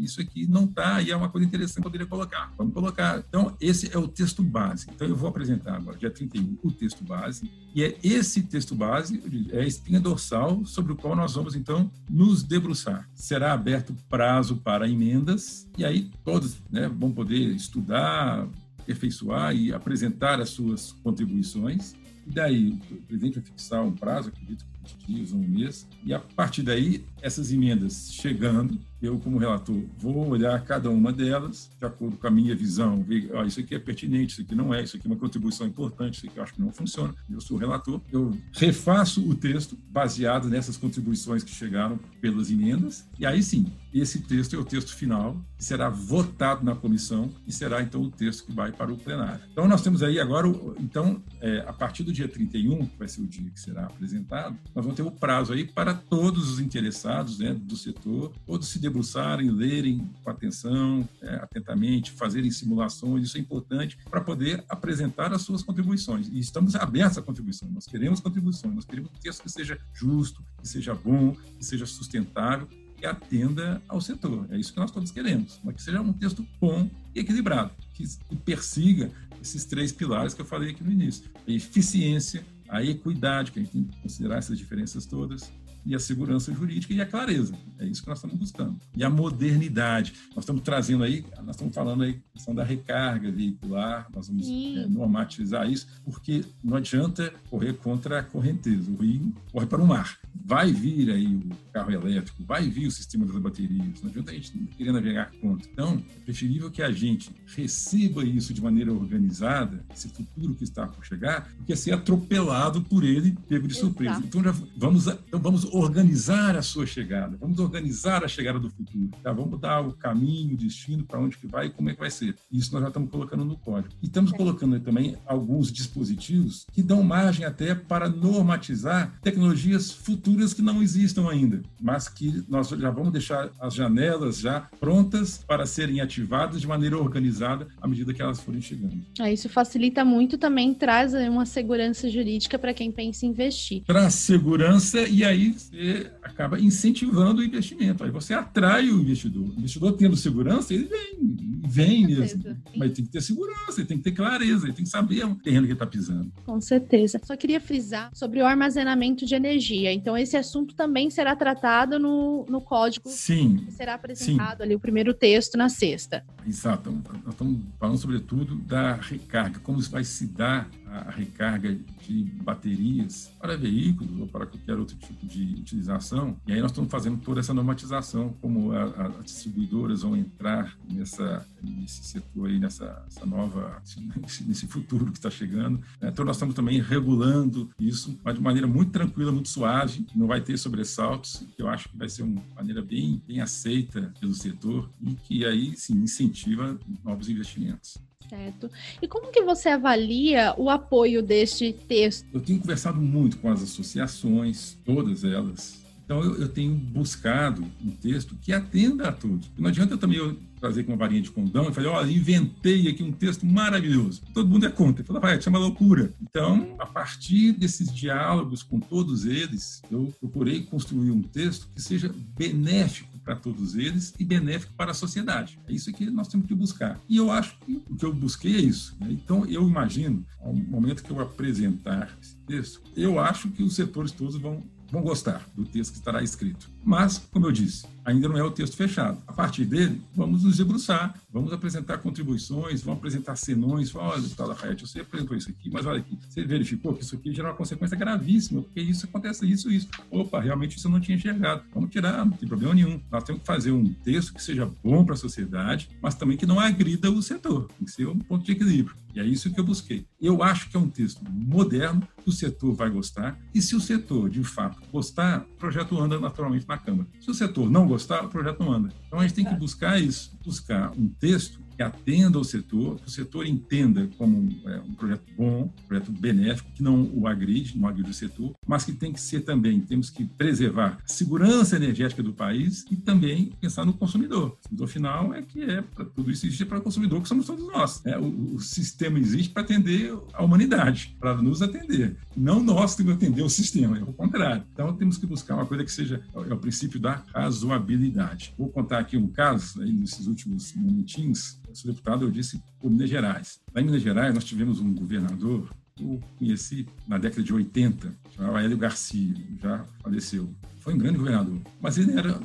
isso 0.00 0.20
aqui 0.20 0.46
não 0.46 0.64
está 0.64 1.00
e 1.02 1.10
é 1.10 1.16
uma 1.16 1.28
coisa 1.28 1.46
interessante 1.46 1.76
que 1.76 1.82
poderia 1.82 2.06
colocar. 2.06 2.52
Vamos 2.56 2.72
colocar. 2.72 3.22
Então, 3.28 3.56
esse 3.60 3.92
é 3.92 3.98
o 3.98 4.08
texto 4.08 4.42
base. 4.42 4.86
Então, 4.94 5.06
eu 5.06 5.16
vou 5.16 5.28
apresentar 5.28 5.76
agora, 5.76 5.96
dia 5.96 6.10
31, 6.10 6.58
o 6.62 6.70
texto 6.70 7.04
base, 7.04 7.50
e 7.74 7.82
é 7.82 7.98
esse 8.02 8.42
texto 8.42 8.74
base, 8.74 9.22
é 9.50 9.60
a 9.60 9.66
espinha 9.66 10.00
dorsal 10.00 10.64
sobre 10.64 10.92
o 10.92 10.96
qual 10.96 11.16
nós 11.16 11.34
vamos, 11.34 11.54
então, 11.54 11.90
nos 12.08 12.42
debruçar. 12.42 13.08
Será 13.14 13.52
aberto 13.52 13.94
prazo 14.08 14.56
para 14.56 14.88
emendas, 14.88 15.68
e 15.76 15.84
aí 15.84 16.10
todos 16.24 16.56
né, 16.70 16.88
vão 16.88 17.12
poder 17.12 17.54
estudar, 17.54 18.46
aperfeiçoar 18.82 19.54
e 19.54 19.72
apresentar 19.72 20.40
as 20.40 20.50
suas 20.50 20.92
contribuições. 21.02 21.94
E 22.26 22.30
daí, 22.30 22.78
o 22.90 23.02
presidente 23.02 23.34
vai 23.40 23.44
fixar 23.44 23.82
um 23.82 23.92
prazo, 23.92 24.28
acredito 24.28 24.64
que 24.64 24.94
20 24.94 25.06
dias, 25.06 25.32
um 25.32 25.38
mês, 25.38 25.88
e 26.04 26.12
a 26.12 26.20
partir 26.20 26.62
daí, 26.62 27.04
essas 27.22 27.52
emendas 27.52 28.10
chegando, 28.12 28.78
eu, 29.00 29.18
como 29.18 29.38
relator, 29.38 29.80
vou 29.98 30.28
olhar 30.28 30.60
cada 30.64 30.90
uma 30.90 31.12
delas, 31.12 31.70
de 31.78 31.86
acordo 31.86 32.16
com 32.16 32.26
a 32.26 32.30
minha 32.30 32.54
visão, 32.54 33.02
ver, 33.02 33.30
ah, 33.34 33.44
isso 33.44 33.58
aqui 33.58 33.74
é 33.74 33.78
pertinente, 33.78 34.32
isso 34.32 34.42
aqui 34.42 34.54
não 34.54 34.72
é, 34.74 34.82
isso 34.82 34.96
aqui 34.96 35.06
é 35.06 35.10
uma 35.10 35.18
contribuição 35.18 35.66
importante, 35.66 36.18
isso 36.18 36.26
aqui 36.26 36.36
eu 36.36 36.42
acho 36.42 36.54
que 36.54 36.60
não 36.60 36.72
funciona. 36.72 37.14
Eu 37.30 37.40
sou 37.40 37.56
relator, 37.56 38.00
eu 38.12 38.36
refaço 38.52 39.28
o 39.28 39.34
texto 39.34 39.76
baseado 39.88 40.48
nessas 40.48 40.76
contribuições 40.76 41.42
que 41.42 41.50
chegaram 41.50 41.98
pelas 42.20 42.50
emendas, 42.50 43.04
e 43.18 43.26
aí 43.26 43.42
sim, 43.42 43.66
esse 43.92 44.20
texto 44.20 44.54
é 44.54 44.58
o 44.58 44.64
texto 44.64 44.94
final, 44.94 45.36
que 45.56 45.64
será 45.64 45.88
votado 45.88 46.64
na 46.64 46.74
comissão 46.74 47.30
e 47.46 47.52
será 47.52 47.82
então 47.82 48.02
o 48.02 48.10
texto 48.10 48.46
que 48.46 48.52
vai 48.52 48.72
para 48.72 48.92
o 48.92 48.96
plenário. 48.96 49.40
Então 49.50 49.68
nós 49.68 49.82
temos 49.82 50.02
aí 50.02 50.18
agora, 50.18 50.48
então, 50.78 51.22
é, 51.40 51.64
a 51.66 51.72
partir 51.72 52.02
do 52.02 52.12
dia 52.12 52.28
31, 52.28 52.86
que 52.86 52.98
vai 52.98 53.08
ser 53.08 53.20
o 53.20 53.26
dia 53.26 53.50
que 53.50 53.60
será 53.60 53.86
apresentado, 53.86 54.56
nós 54.74 54.84
vamos 54.84 54.94
ter 54.96 55.02
o 55.02 55.10
prazo 55.10 55.52
aí 55.52 55.64
para 55.64 55.92
todos 55.92 56.50
os 56.50 56.60
interessados 56.60 57.11
né, 57.38 57.54
do 57.54 57.76
setor, 57.76 58.32
todos 58.46 58.68
se 58.68 58.78
debruçarem, 58.78 59.50
lerem 59.50 60.10
com 60.22 60.30
atenção, 60.30 61.08
é, 61.20 61.36
atentamente, 61.36 62.10
fazerem 62.12 62.50
simulações, 62.50 63.24
isso 63.24 63.36
é 63.36 63.40
importante 63.40 63.98
para 64.10 64.20
poder 64.20 64.64
apresentar 64.68 65.32
as 65.32 65.42
suas 65.42 65.62
contribuições. 65.62 66.28
E 66.28 66.38
estamos 66.38 66.74
abertos 66.74 67.18
à 67.18 67.22
contribuição, 67.22 67.68
nós 67.70 67.86
queremos 67.86 68.20
contribuições, 68.20 68.74
nós 68.74 68.84
queremos 68.84 69.10
um 69.10 69.20
texto 69.20 69.42
que 69.42 69.50
seja 69.50 69.78
justo, 69.94 70.42
que 70.60 70.68
seja 70.68 70.94
bom, 70.94 71.36
que 71.58 71.64
seja 71.64 71.86
sustentável 71.86 72.68
que 72.96 73.06
atenda 73.06 73.82
ao 73.88 74.00
setor. 74.00 74.46
É 74.50 74.56
isso 74.56 74.72
que 74.72 74.78
nós 74.78 74.92
todos 74.92 75.10
queremos, 75.10 75.58
mas 75.64 75.74
que 75.74 75.82
seja 75.82 76.00
um 76.00 76.12
texto 76.12 76.46
bom 76.60 76.88
e 77.12 77.18
equilibrado, 77.18 77.72
que 77.92 78.06
persiga 78.44 79.10
esses 79.42 79.64
três 79.64 79.90
pilares 79.90 80.32
que 80.34 80.40
eu 80.40 80.46
falei 80.46 80.70
aqui 80.70 80.84
no 80.84 80.92
início: 80.92 81.28
a 81.46 81.50
eficiência, 81.50 82.44
a 82.68 82.82
equidade, 82.82 83.50
que 83.50 83.58
a 83.58 83.62
gente 83.62 83.72
tem 83.72 83.84
que 83.84 84.00
considerar 84.00 84.38
essas 84.38 84.56
diferenças 84.56 85.04
todas, 85.04 85.50
e 85.84 85.94
a 85.94 85.98
segurança 85.98 86.52
jurídica 86.52 86.92
e 86.94 87.00
a 87.00 87.06
clareza. 87.06 87.54
É 87.78 87.84
isso 87.84 88.02
que 88.02 88.08
nós 88.08 88.18
estamos 88.18 88.36
buscando. 88.36 88.76
E 88.94 89.02
a 89.02 89.10
modernidade. 89.10 90.14
Nós 90.34 90.44
estamos 90.44 90.62
trazendo 90.62 91.04
aí, 91.04 91.24
nós 91.42 91.56
estamos 91.56 91.74
falando 91.74 92.02
aí 92.04 92.20
questão 92.32 92.54
da 92.54 92.64
recarga 92.64 93.30
veicular, 93.30 94.08
nós 94.14 94.28
vamos 94.28 94.48
é, 94.48 94.86
normatizar 94.88 95.70
isso, 95.70 95.86
porque 96.04 96.44
não 96.62 96.76
adianta 96.76 97.32
correr 97.48 97.74
contra 97.74 98.20
a 98.20 98.22
correnteza. 98.22 98.90
O 98.90 98.96
rio 98.96 99.32
corre 99.52 99.66
para 99.66 99.82
o 99.82 99.86
mar. 99.86 100.18
Vai 100.44 100.72
vir 100.72 101.10
aí 101.10 101.26
o 101.26 101.72
carro 101.72 101.92
elétrico, 101.92 102.42
vai 102.44 102.68
vir 102.68 102.86
o 102.86 102.90
sistema 102.90 103.24
das 103.24 103.36
baterias. 103.36 104.02
Não 104.02 104.10
adianta 104.10 104.32
a 104.32 104.34
gente 104.34 104.52
querer 104.76 104.92
navegar 104.92 105.30
contra. 105.40 105.70
Então, 105.70 106.02
é 106.16 106.24
preferível 106.24 106.70
que 106.70 106.82
a 106.82 106.90
gente 106.90 107.30
receba 107.46 108.24
isso 108.24 108.52
de 108.52 108.62
maneira 108.62 108.92
organizada, 108.92 109.84
esse 109.94 110.08
futuro 110.08 110.54
que 110.54 110.64
está 110.64 110.86
por 110.86 111.04
chegar, 111.04 111.48
do 111.58 111.64
que 111.64 111.76
ser 111.76 111.92
atropelado 111.92 112.82
por 112.82 113.04
ele, 113.04 113.36
pego 113.48 113.68
de 113.68 113.74
surpresa. 113.74 114.20
Então, 114.24 114.42
já 114.42 114.54
vamos, 114.76 115.06
então 115.06 115.38
vamos 115.38 115.64
organizar 115.72 116.56
a 116.56 116.62
sua 116.62 116.86
chegada, 116.86 117.36
vamos 117.40 117.58
organizar 117.58 118.22
a 118.22 118.28
chegada 118.28 118.58
do 118.58 118.70
futuro, 118.70 119.10
tá? 119.22 119.32
vamos 119.32 119.58
dar 119.58 119.80
o 119.80 119.92
caminho, 119.92 120.54
o 120.54 120.56
destino, 120.56 121.04
para 121.04 121.18
onde 121.18 121.38
que 121.38 121.46
vai 121.46 121.66
e 121.66 121.70
como 121.70 121.88
é 121.88 121.94
que 121.94 122.00
vai 122.00 122.10
ser. 122.10 122.36
Isso 122.50 122.72
nós 122.72 122.82
já 122.82 122.88
estamos 122.88 123.10
colocando 123.10 123.44
no 123.44 123.56
código. 123.56 123.94
E 124.02 124.06
estamos 124.06 124.32
é. 124.32 124.36
colocando 124.36 124.78
também 124.80 125.16
alguns 125.26 125.72
dispositivos 125.72 126.66
que 126.72 126.82
dão 126.82 127.02
margem 127.02 127.46
até 127.46 127.74
para 127.74 128.08
normatizar 128.08 129.18
tecnologias 129.22 129.90
futuras 129.90 130.52
que 130.52 130.62
não 130.62 130.82
existam 130.82 131.28
ainda, 131.28 131.62
mas 131.80 132.08
que 132.08 132.44
nós 132.48 132.68
já 132.68 132.90
vamos 132.90 133.12
deixar 133.12 133.50
as 133.58 133.74
janelas 133.74 134.38
já 134.38 134.68
prontas 134.78 135.42
para 135.46 135.64
serem 135.64 136.00
ativadas 136.00 136.60
de 136.60 136.66
maneira 136.66 136.98
organizada 136.98 137.66
à 137.80 137.88
medida 137.88 138.12
que 138.12 138.20
elas 138.20 138.40
forem 138.40 138.60
chegando. 138.60 139.00
Ah, 139.18 139.30
isso 139.30 139.48
facilita 139.48 140.04
muito 140.04 140.36
também, 140.36 140.74
traz 140.74 141.14
uma 141.14 141.46
segurança 141.46 142.08
jurídica 142.08 142.58
para 142.58 142.74
quem 142.74 142.92
pensa 142.92 143.24
em 143.24 143.30
investir. 143.30 143.82
Traz 143.86 144.14
segurança 144.14 145.00
e 145.08 145.24
aí 145.24 145.54
você 145.62 146.10
acaba 146.22 146.60
incentivando 146.60 147.40
o 147.40 147.44
investimento. 147.44 148.04
Aí 148.04 148.10
você 148.10 148.34
atrai 148.34 148.88
o 148.90 149.00
investidor. 149.00 149.42
O 149.42 149.58
investidor 149.58 149.92
tendo 149.92 150.16
segurança, 150.16 150.74
ele 150.74 150.84
vem 150.84 151.42
vem 151.72 152.06
mesmo. 152.06 152.56
Mas 152.76 152.92
tem 152.92 153.04
que 153.04 153.10
ter 153.10 153.20
segurança, 153.22 153.84
tem 153.84 153.96
que 153.96 154.04
ter 154.04 154.12
clareza, 154.12 154.66
tem 154.66 154.84
que 154.84 154.90
saber 154.90 155.24
o 155.24 155.34
terreno 155.34 155.66
que 155.66 155.72
está 155.72 155.86
pisando. 155.86 156.30
Com 156.44 156.60
certeza. 156.60 157.20
Só 157.24 157.36
queria 157.36 157.60
frisar 157.60 158.10
sobre 158.12 158.42
o 158.42 158.46
armazenamento 158.46 159.24
de 159.24 159.34
energia. 159.34 159.92
Então, 159.92 160.16
esse 160.16 160.36
assunto 160.36 160.74
também 160.74 161.08
será 161.08 161.34
tratado 161.34 161.98
no, 161.98 162.44
no 162.48 162.60
código. 162.60 163.08
Sim. 163.08 163.56
Que 163.64 163.72
será 163.72 163.94
apresentado 163.94 164.58
sim. 164.58 164.62
ali 164.64 164.74
o 164.74 164.80
primeiro 164.80 165.14
texto 165.14 165.56
na 165.56 165.68
sexta. 165.68 166.24
Exato. 166.46 166.90
Nós 166.90 167.32
estamos 167.32 167.60
falando, 167.78 167.98
sobretudo, 167.98 168.56
da 168.56 168.94
recarga, 168.94 169.58
como 169.60 169.80
vai 169.82 170.04
se 170.04 170.26
dar 170.26 170.68
a 170.92 171.10
recarga 171.10 171.74
de 172.06 172.24
baterias 172.42 173.32
para 173.40 173.56
veículos 173.56 174.20
ou 174.20 174.26
para 174.26 174.46
qualquer 174.46 174.78
outro 174.78 174.96
tipo 174.96 175.26
de 175.26 175.54
utilização. 175.60 176.36
E 176.46 176.52
aí 176.52 176.60
nós 176.60 176.70
estamos 176.70 176.90
fazendo 176.90 177.18
toda 177.22 177.40
essa 177.40 177.54
normatização, 177.54 178.34
como 178.40 178.72
a, 178.72 178.84
a, 178.84 179.06
as 179.06 179.24
distribuidoras 179.24 180.02
vão 180.02 180.16
entrar 180.16 180.76
nessa, 180.90 181.46
nesse 181.62 182.04
setor 182.04 182.48
aí, 182.48 182.58
nessa 182.58 183.04
nova, 183.24 183.82
nesse 184.46 184.66
futuro 184.66 185.06
que 185.06 185.18
está 185.18 185.30
chegando. 185.30 185.78
Né? 186.00 186.10
Então 186.10 186.24
nós 186.24 186.36
estamos 186.36 186.54
também 186.54 186.80
regulando 186.80 187.70
isso, 187.80 188.18
mas 188.22 188.34
de 188.34 188.40
maneira 188.40 188.66
muito 188.66 188.92
tranquila, 188.92 189.32
muito 189.32 189.48
suave, 189.48 190.06
não 190.14 190.26
vai 190.26 190.40
ter 190.40 190.58
sobressaltos, 190.58 191.46
que 191.56 191.62
eu 191.62 191.68
acho 191.68 191.88
que 191.88 191.96
vai 191.96 192.08
ser 192.08 192.22
uma 192.22 192.42
maneira 192.54 192.82
bem, 192.82 193.22
bem 193.26 193.40
aceita 193.40 194.12
pelo 194.20 194.34
setor 194.34 194.90
e 195.00 195.14
que 195.14 195.44
aí 195.44 195.74
sim 195.76 195.94
incentiva 195.94 196.78
novos 197.02 197.28
investimentos. 197.28 197.98
Certo. 198.32 198.70
E 199.02 199.06
como 199.06 199.30
que 199.30 199.42
você 199.42 199.68
avalia 199.68 200.54
o 200.56 200.70
apoio 200.70 201.22
deste 201.22 201.70
texto? 201.70 202.26
Eu 202.32 202.40
tenho 202.40 202.60
conversado 202.60 202.98
muito 202.98 203.36
com 203.36 203.50
as 203.50 203.62
associações, 203.62 204.78
todas 204.86 205.22
elas. 205.22 205.82
Então 206.06 206.24
eu, 206.24 206.40
eu 206.40 206.48
tenho 206.48 206.74
buscado 206.74 207.62
um 207.84 207.90
texto 207.90 208.34
que 208.40 208.50
atenda 208.50 209.08
a 209.08 209.12
todos. 209.12 209.50
Não 209.58 209.68
adianta 209.68 209.98
também 209.98 210.16
eu 210.16 210.34
trazer 210.58 210.84
com 210.84 210.92
uma 210.92 210.98
varinha 210.98 211.20
de 211.20 211.30
condão 211.30 211.68
e 211.68 211.74
falei, 211.74 211.90
olha, 211.90 212.10
inventei 212.10 212.88
aqui 212.88 213.02
um 213.02 213.12
texto 213.12 213.44
maravilhoso. 213.44 214.22
Todo 214.32 214.48
mundo 214.48 214.64
é 214.64 214.70
contra. 214.70 215.04
Falei, 215.04 215.20
vai, 215.20 215.42
chama 215.42 215.58
loucura. 215.58 216.10
Então, 216.22 216.74
a 216.78 216.86
partir 216.86 217.52
desses 217.52 217.92
diálogos 217.94 218.62
com 218.62 218.80
todos 218.80 219.26
eles, 219.26 219.82
eu 219.90 220.10
procurei 220.20 220.62
construir 220.62 221.10
um 221.10 221.20
texto 221.20 221.68
que 221.74 221.82
seja 221.82 222.14
benéfico 222.34 223.11
para 223.24 223.36
todos 223.36 223.74
eles 223.74 224.14
e 224.18 224.24
benéfico 224.24 224.72
para 224.74 224.90
a 224.90 224.94
sociedade. 224.94 225.58
É 225.66 225.72
isso 225.72 225.92
que 225.92 226.10
nós 226.10 226.28
temos 226.28 226.46
que 226.46 226.54
buscar. 226.54 227.00
E 227.08 227.16
eu 227.16 227.30
acho 227.30 227.56
que 227.58 227.82
o 227.88 227.96
que 227.96 228.04
eu 228.04 228.12
busquei 228.12 228.56
é 228.56 228.60
isso. 228.60 228.96
Né? 229.00 229.08
Então, 229.10 229.44
eu 229.46 229.66
imagino, 229.66 230.24
ao 230.40 230.52
momento 230.52 231.02
que 231.02 231.10
eu 231.10 231.20
apresentar 231.20 232.16
esse 232.20 232.36
texto, 232.46 232.82
eu 232.96 233.18
acho 233.18 233.48
que 233.50 233.62
os 233.62 233.74
setores 233.74 234.12
todos 234.12 234.36
vão 234.36 234.62
vão 234.92 235.00
gostar 235.00 235.42
do 235.56 235.64
texto 235.64 235.92
que 235.92 235.98
estará 235.98 236.22
escrito. 236.22 236.70
Mas, 236.84 237.16
como 237.32 237.46
eu 237.46 237.52
disse, 237.52 237.86
ainda 238.04 238.28
não 238.28 238.36
é 238.36 238.42
o 238.42 238.50
texto 238.50 238.76
fechado. 238.76 239.16
A 239.26 239.32
partir 239.32 239.64
dele, 239.64 240.02
vamos 240.14 240.44
nos 240.44 240.58
debruçar, 240.58 241.14
vamos 241.32 241.50
apresentar 241.50 241.96
contribuições, 241.98 242.82
vamos 242.82 242.98
apresentar 242.98 243.36
senões. 243.36 243.94
Olha, 243.94 244.20
deputado 244.20 244.48
Lafayette, 244.48 244.86
você 244.86 245.00
apresentou 245.00 245.34
isso 245.34 245.48
aqui, 245.48 245.70
mas 245.72 245.86
olha 245.86 246.00
aqui, 246.00 246.18
você 246.28 246.44
verificou 246.44 246.92
que 246.92 247.02
isso 247.02 247.14
aqui 247.14 247.32
gera 247.32 247.48
uma 247.48 247.54
consequência 247.54 247.96
gravíssima, 247.96 248.60
porque 248.60 248.82
isso 248.82 249.06
acontece, 249.06 249.50
isso, 249.50 249.70
isso. 249.70 249.88
Opa, 250.10 250.40
realmente 250.40 250.76
isso 250.76 250.86
eu 250.86 250.90
não 250.90 251.00
tinha 251.00 251.16
enxergado. 251.16 251.62
Vamos 251.72 251.90
tirar, 251.90 252.26
não 252.26 252.32
tem 252.32 252.46
problema 252.46 252.74
nenhum. 252.74 253.00
Nós 253.10 253.24
temos 253.24 253.40
que 253.40 253.46
fazer 253.46 253.72
um 253.72 253.90
texto 254.04 254.34
que 254.34 254.42
seja 254.42 254.70
bom 254.84 255.06
para 255.06 255.14
a 255.14 255.18
sociedade, 255.18 255.88
mas 256.02 256.14
também 256.14 256.36
que 256.36 256.44
não 256.44 256.60
agrida 256.60 257.10
o 257.10 257.22
setor. 257.22 257.68
Tem 257.78 257.86
que 257.86 257.92
ser 257.92 258.06
um 258.08 258.18
ponto 258.18 258.44
de 258.44 258.52
equilíbrio. 258.52 258.94
E 259.14 259.20
é 259.20 259.24
isso 259.24 259.52
que 259.52 259.60
eu 259.60 259.64
busquei. 259.64 260.06
Eu 260.20 260.42
acho 260.42 260.68
que 260.68 260.76
é 260.76 260.80
um 260.80 260.88
texto 260.88 261.22
moderno, 261.30 262.06
que 262.22 262.28
o 262.28 262.32
setor 262.32 262.74
vai 262.74 262.90
gostar, 262.90 263.38
e 263.54 263.60
se 263.60 263.76
o 263.76 263.80
setor, 263.80 264.30
de 264.30 264.42
fato, 264.42 264.80
gostar, 264.90 265.46
o 265.54 265.56
projeto 265.58 265.98
anda 266.00 266.18
naturalmente 266.18 266.66
na 266.66 266.78
Câmara. 266.78 267.08
Se 267.20 267.30
o 267.30 267.34
setor 267.34 267.70
não 267.70 267.86
gostar, 267.86 268.24
o 268.24 268.28
projeto 268.28 268.60
não 268.60 268.72
anda. 268.72 268.92
Então 269.06 269.18
a 269.18 269.22
gente 269.22 269.34
tem 269.34 269.44
que 269.44 269.54
buscar 269.54 270.00
isso, 270.00 270.36
buscar 270.44 270.92
um 270.96 271.08
texto 271.08 271.61
que 271.76 271.82
atenda 271.82 272.38
ao 272.38 272.44
setor, 272.44 272.98
que 273.00 273.08
o 273.08 273.10
setor 273.10 273.46
entenda 273.46 274.08
como 274.18 274.48
é, 274.66 274.80
um 274.80 274.94
projeto 274.94 275.22
bom, 275.36 275.62
um 275.62 275.86
projeto 275.86 276.12
benéfico, 276.12 276.70
que 276.74 276.82
não 276.82 277.10
o 277.14 277.26
agride, 277.26 277.78
não 277.78 277.88
agride 277.88 278.10
o 278.10 278.14
setor, 278.14 278.52
mas 278.66 278.84
que 278.84 278.92
tem 278.92 279.12
que 279.12 279.20
ser 279.20 279.40
também, 279.40 279.80
temos 279.80 280.10
que 280.10 280.24
preservar 280.24 280.98
a 281.02 281.08
segurança 281.08 281.76
energética 281.76 282.22
do 282.22 282.32
país 282.32 282.84
e 282.90 282.96
também 282.96 283.52
pensar 283.60 283.84
no 283.84 283.92
consumidor. 283.92 284.48
O 284.48 284.50
consumidor 284.56 284.88
final 284.88 285.34
é 285.34 285.42
que 285.42 285.62
é, 285.62 285.82
para 285.82 286.04
tudo 286.04 286.30
isso 286.30 286.46
existe 286.46 286.64
para 286.64 286.78
o 286.78 286.82
consumidor, 286.82 287.22
que 287.22 287.28
somos 287.28 287.46
todos 287.46 287.66
nós. 287.66 288.04
É, 288.04 288.18
o, 288.18 288.54
o 288.54 288.60
sistema 288.60 289.18
existe 289.18 289.50
para 289.50 289.62
atender 289.62 290.16
a 290.32 290.42
humanidade, 290.42 291.16
para 291.18 291.40
nos 291.40 291.62
atender. 291.62 292.16
Não 292.36 292.62
nós 292.62 292.94
temos 292.94 293.16
que 293.16 293.24
atender 293.24 293.42
o 293.42 293.48
sistema, 293.48 293.98
é 293.98 294.02
o 294.02 294.12
contrário. 294.12 294.64
Então 294.72 294.92
temos 294.94 295.16
que 295.18 295.26
buscar 295.26 295.54
uma 295.54 295.66
coisa 295.66 295.84
que 295.84 295.92
seja 295.92 296.22
é 296.34 296.54
o 296.54 296.58
princípio 296.58 297.00
da 297.00 297.22
razoabilidade. 297.34 298.54
Vou 298.56 298.68
contar 298.68 298.98
aqui 298.98 299.16
um 299.16 299.28
caso, 299.28 299.82
aí, 299.82 299.92
nesses 299.92 300.26
últimos 300.26 300.72
momentinhos, 300.74 301.58
sou 301.74 301.90
deputado, 301.90 302.24
eu 302.24 302.30
disse 302.30 302.62
por 302.80 302.90
Minas 302.90 303.10
Gerais. 303.10 303.60
Lá 303.74 303.80
em 303.80 303.84
Minas 303.84 304.02
Gerais, 304.02 304.34
nós 304.34 304.44
tivemos 304.44 304.80
um 304.80 304.94
governador 304.94 305.68
que 305.94 306.02
eu 306.02 306.20
conheci 306.38 306.86
na 307.06 307.18
década 307.18 307.42
de 307.42 307.52
80, 307.52 308.16
chamava 308.34 308.62
Hélio 308.62 308.78
Garcia, 308.78 309.34
já 309.60 309.84
faleceu. 310.02 310.54
Foi 310.80 310.94
um 310.94 310.98
grande 310.98 311.18
governador, 311.18 311.60
mas 311.80 311.96
ele 311.96 312.10
era 312.10 312.40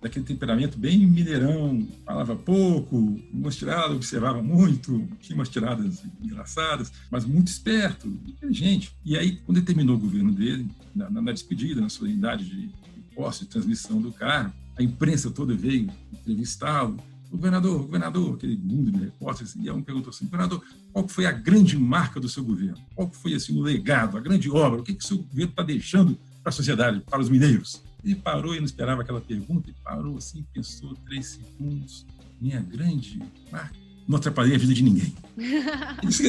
daquele 0.00 0.24
temperamento 0.24 0.78
bem 0.78 1.06
mineirão, 1.06 1.86
falava 2.06 2.34
pouco, 2.34 3.20
umas 3.30 3.54
tiradas, 3.54 3.94
observava 3.94 4.42
muito, 4.42 5.06
tinha 5.20 5.36
umas 5.36 5.50
tiradas 5.50 6.02
engraçadas, 6.22 6.90
mas 7.10 7.26
muito 7.26 7.48
esperto, 7.48 8.08
inteligente. 8.26 8.96
E 9.04 9.14
aí, 9.14 9.36
quando 9.44 9.58
ele 9.58 9.66
terminou 9.66 9.96
o 9.96 10.00
governo 10.00 10.32
dele, 10.32 10.70
na, 10.94 11.10
na 11.10 11.32
despedida, 11.32 11.82
na 11.82 11.90
solenidade 11.90 12.46
de, 12.46 12.68
de 12.68 13.14
posse, 13.14 13.40
de 13.40 13.50
transmissão 13.50 14.00
do 14.00 14.10
carro, 14.10 14.54
a 14.78 14.82
imprensa 14.82 15.30
toda 15.30 15.54
veio 15.54 15.90
entrevistá-lo, 16.12 16.98
governador, 17.30 17.78
governador, 17.82 18.34
aquele 18.34 18.56
mundo 18.56 18.90
de 18.90 19.04
repórteres, 19.04 19.54
e 19.56 19.70
um 19.70 19.82
perguntou 19.82 20.10
assim, 20.10 20.24
governador, 20.24 20.62
qual 20.92 21.08
foi 21.08 21.26
a 21.26 21.32
grande 21.32 21.76
marca 21.78 22.20
do 22.20 22.28
seu 22.28 22.44
governo? 22.44 22.78
Qual 22.94 23.10
foi 23.10 23.34
assim, 23.34 23.58
o 23.58 23.62
legado, 23.62 24.16
a 24.16 24.20
grande 24.20 24.50
obra? 24.50 24.80
O 24.80 24.82
que, 24.82 24.94
que 24.94 25.04
o 25.04 25.06
seu 25.06 25.18
governo 25.18 25.50
está 25.50 25.62
deixando 25.62 26.18
para 26.42 26.50
a 26.50 26.52
sociedade, 26.52 27.00
para 27.00 27.20
os 27.20 27.28
mineiros? 27.28 27.82
Ele 28.04 28.14
parou 28.14 28.54
e 28.54 28.58
não 28.58 28.66
esperava 28.66 29.02
aquela 29.02 29.20
pergunta, 29.20 29.68
ele 29.68 29.76
parou 29.82 30.16
assim, 30.16 30.44
pensou 30.52 30.94
três 31.04 31.26
segundos. 31.26 32.06
Minha 32.40 32.60
grande 32.60 33.20
marca 33.50 33.86
não 34.06 34.16
atrapalhei 34.16 34.54
a 34.54 34.58
vida 34.58 34.72
de 34.72 34.82
ninguém. 34.82 35.14
Isso 36.06 36.22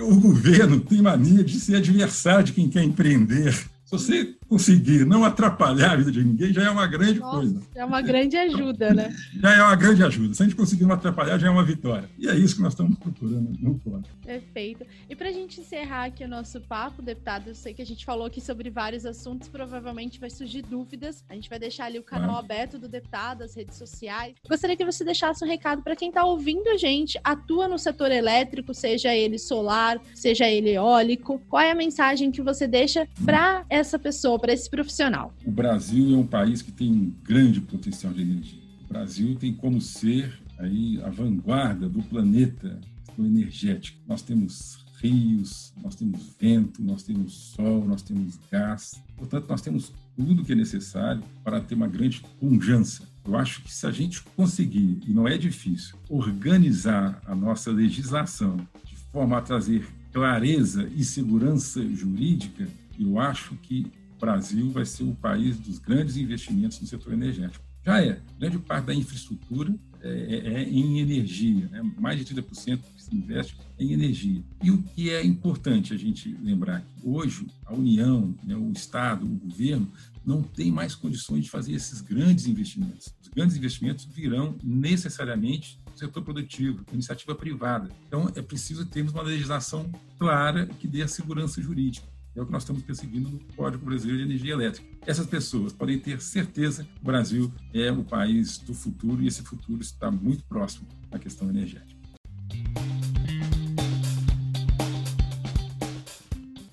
o 0.00 0.20
governo 0.20 0.80
tem 0.80 1.00
mania 1.00 1.42
de 1.42 1.58
ser 1.58 1.76
adversário 1.76 2.44
de 2.44 2.52
quem 2.52 2.68
quer 2.68 2.84
empreender. 2.84 3.52
Se 3.52 3.90
você 3.90 4.35
conseguir 4.48 5.04
não 5.04 5.24
atrapalhar 5.24 5.92
a 5.92 5.96
vida 5.96 6.12
de 6.12 6.24
ninguém, 6.24 6.52
já 6.52 6.62
é 6.62 6.70
uma 6.70 6.86
grande 6.86 7.20
Nossa, 7.20 7.36
coisa. 7.36 7.60
É 7.74 7.84
uma 7.84 8.00
grande 8.00 8.36
ajuda, 8.36 8.94
né? 8.94 9.14
já 9.40 9.54
é 9.54 9.62
uma 9.62 9.76
grande 9.76 10.02
ajuda. 10.02 10.34
Se 10.34 10.42
a 10.42 10.46
gente 10.46 10.56
conseguir 10.56 10.84
não 10.84 10.94
atrapalhar, 10.94 11.38
já 11.38 11.48
é 11.48 11.50
uma 11.50 11.64
vitória. 11.64 12.08
E 12.18 12.28
é 12.28 12.36
isso 12.36 12.56
que 12.56 12.62
nós 12.62 12.72
estamos 12.72 12.98
procurando 12.98 13.52
no 13.58 13.78
código. 13.78 14.14
Perfeito. 14.24 14.86
E 15.08 15.16
para 15.16 15.28
a 15.28 15.32
gente 15.32 15.60
encerrar 15.60 16.04
aqui 16.04 16.24
o 16.24 16.28
nosso 16.28 16.60
papo, 16.60 17.02
deputado, 17.02 17.48
eu 17.48 17.54
sei 17.54 17.74
que 17.74 17.82
a 17.82 17.86
gente 17.86 18.04
falou 18.04 18.26
aqui 18.26 18.40
sobre 18.40 18.70
vários 18.70 19.04
assuntos, 19.04 19.48
provavelmente 19.48 20.20
vai 20.20 20.30
surgir 20.30 20.62
dúvidas. 20.62 21.24
A 21.28 21.34
gente 21.34 21.50
vai 21.50 21.58
deixar 21.58 21.86
ali 21.86 21.98
o 21.98 22.02
canal 22.02 22.36
aberto 22.36 22.78
do 22.78 22.88
deputado, 22.88 23.42
as 23.42 23.54
redes 23.54 23.76
sociais. 23.76 24.34
Gostaria 24.48 24.76
que 24.76 24.84
você 24.84 25.04
deixasse 25.04 25.44
um 25.44 25.48
recado 25.48 25.82
para 25.82 25.96
quem 25.96 26.08
está 26.08 26.24
ouvindo 26.24 26.68
a 26.68 26.76
gente, 26.76 27.18
atua 27.22 27.68
no 27.68 27.78
setor 27.78 28.10
elétrico, 28.10 28.72
seja 28.72 29.14
ele 29.14 29.38
solar, 29.38 30.00
seja 30.14 30.48
ele 30.48 30.70
eólico. 30.70 31.40
Qual 31.48 31.62
é 31.62 31.70
a 31.70 31.74
mensagem 31.74 32.30
que 32.30 32.42
você 32.42 32.66
deixa 32.66 33.08
para 33.24 33.64
essa 33.68 33.98
pessoa, 33.98 34.35
para 34.38 34.52
esse 34.52 34.68
profissional? 34.68 35.34
O 35.44 35.50
Brasil 35.50 36.14
é 36.14 36.16
um 36.16 36.26
país 36.26 36.62
que 36.62 36.72
tem 36.72 36.92
um 36.92 37.12
grande 37.22 37.60
potencial 37.60 38.12
de 38.12 38.22
energia. 38.22 38.60
O 38.84 38.88
Brasil 38.88 39.34
tem 39.36 39.52
como 39.52 39.80
ser 39.80 40.38
aí 40.58 41.00
a 41.02 41.10
vanguarda 41.10 41.88
do 41.88 42.02
planeta 42.02 42.80
energético. 43.18 43.98
Nós 44.06 44.22
temos 44.22 44.84
rios, 45.00 45.72
nós 45.82 45.94
temos 45.94 46.34
vento, 46.38 46.82
nós 46.82 47.02
temos 47.02 47.32
sol, 47.32 47.84
nós 47.84 48.02
temos 48.02 48.38
gás. 48.50 49.02
Portanto, 49.16 49.46
nós 49.48 49.60
temos 49.60 49.92
tudo 50.16 50.44
que 50.44 50.52
é 50.52 50.56
necessário 50.56 51.22
para 51.44 51.60
ter 51.60 51.74
uma 51.74 51.86
grande 51.86 52.22
conjunção. 52.40 53.06
Eu 53.24 53.36
acho 53.36 53.62
que 53.62 53.72
se 53.72 53.86
a 53.86 53.90
gente 53.90 54.22
conseguir, 54.22 55.00
e 55.06 55.12
não 55.12 55.26
é 55.26 55.36
difícil, 55.36 55.96
organizar 56.08 57.20
a 57.26 57.34
nossa 57.34 57.70
legislação 57.70 58.56
de 58.84 58.96
forma 59.12 59.36
a 59.36 59.42
trazer 59.42 59.86
clareza 60.12 60.88
e 60.94 61.04
segurança 61.04 61.86
jurídica, 61.88 62.68
eu 62.98 63.18
acho 63.18 63.54
que 63.56 63.86
Brasil 64.18 64.70
vai 64.70 64.84
ser 64.84 65.04
o 65.04 65.14
país 65.14 65.58
dos 65.58 65.78
grandes 65.78 66.16
investimentos 66.16 66.80
no 66.80 66.86
setor 66.86 67.12
energético. 67.12 67.64
Já 67.84 68.02
é. 68.02 68.20
Grande 68.38 68.58
parte 68.58 68.86
da 68.86 68.94
infraestrutura 68.94 69.72
é, 70.00 70.08
é, 70.08 70.52
é 70.54 70.68
em 70.68 70.98
energia, 70.98 71.68
né? 71.68 71.82
mais 71.98 72.18
de 72.18 72.34
30% 72.34 72.80
que 72.94 73.02
se 73.02 73.14
investe 73.14 73.56
em 73.78 73.92
energia. 73.92 74.42
E 74.62 74.70
o 74.70 74.82
que 74.82 75.10
é 75.10 75.24
importante 75.24 75.94
a 75.94 75.96
gente 75.96 76.36
lembrar 76.42 76.80
que 76.80 77.08
hoje 77.08 77.46
a 77.64 77.72
União, 77.72 78.34
né, 78.44 78.56
o 78.56 78.72
Estado, 78.72 79.24
o 79.24 79.36
governo, 79.36 79.90
não 80.24 80.42
tem 80.42 80.72
mais 80.72 80.96
condições 80.96 81.44
de 81.44 81.50
fazer 81.50 81.72
esses 81.72 82.00
grandes 82.00 82.46
investimentos. 82.46 83.14
Os 83.22 83.28
grandes 83.28 83.56
investimentos 83.56 84.04
virão 84.04 84.56
necessariamente 84.62 85.78
do 85.92 85.96
setor 85.96 86.24
produtivo, 86.24 86.84
iniciativa 86.92 87.34
privada. 87.36 87.88
Então, 88.08 88.30
é 88.34 88.42
preciso 88.42 88.84
termos 88.84 89.12
uma 89.12 89.22
legislação 89.22 89.88
clara 90.18 90.66
que 90.66 90.88
dê 90.88 91.02
a 91.02 91.08
segurança 91.08 91.62
jurídica. 91.62 92.15
É 92.36 92.42
o 92.42 92.44
que 92.44 92.52
nós 92.52 92.64
estamos 92.64 92.82
perseguindo 92.82 93.30
no 93.30 93.40
Código 93.56 93.86
Brasileiro 93.86 94.22
de 94.22 94.28
Energia 94.28 94.52
Elétrica. 94.52 94.86
Essas 95.06 95.26
pessoas 95.26 95.72
podem 95.72 95.98
ter 95.98 96.20
certeza 96.20 96.84
que 96.84 97.00
o 97.00 97.04
Brasil 97.04 97.50
é 97.72 97.90
o 97.90 98.04
país 98.04 98.58
do 98.58 98.74
futuro 98.74 99.22
e 99.22 99.26
esse 99.26 99.42
futuro 99.42 99.80
está 99.80 100.10
muito 100.10 100.44
próximo 100.44 100.86
à 101.10 101.18
questão 101.18 101.48
energética. 101.48 101.96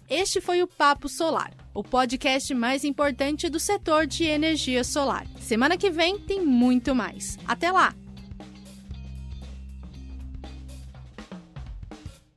Este 0.10 0.42
foi 0.42 0.62
o 0.62 0.68
Papo 0.68 1.08
Solar, 1.08 1.54
o 1.74 1.82
podcast 1.82 2.54
mais 2.54 2.84
importante 2.84 3.50
do 3.50 3.60
setor 3.60 4.06
de 4.06 4.26
energia 4.26 4.84
solar. 4.84 5.26
Semana 5.40 5.78
que 5.78 5.90
vem 5.90 6.20
tem 6.20 6.46
muito 6.46 6.94
mais. 6.94 7.40
Até 7.48 7.72
lá! 7.72 7.96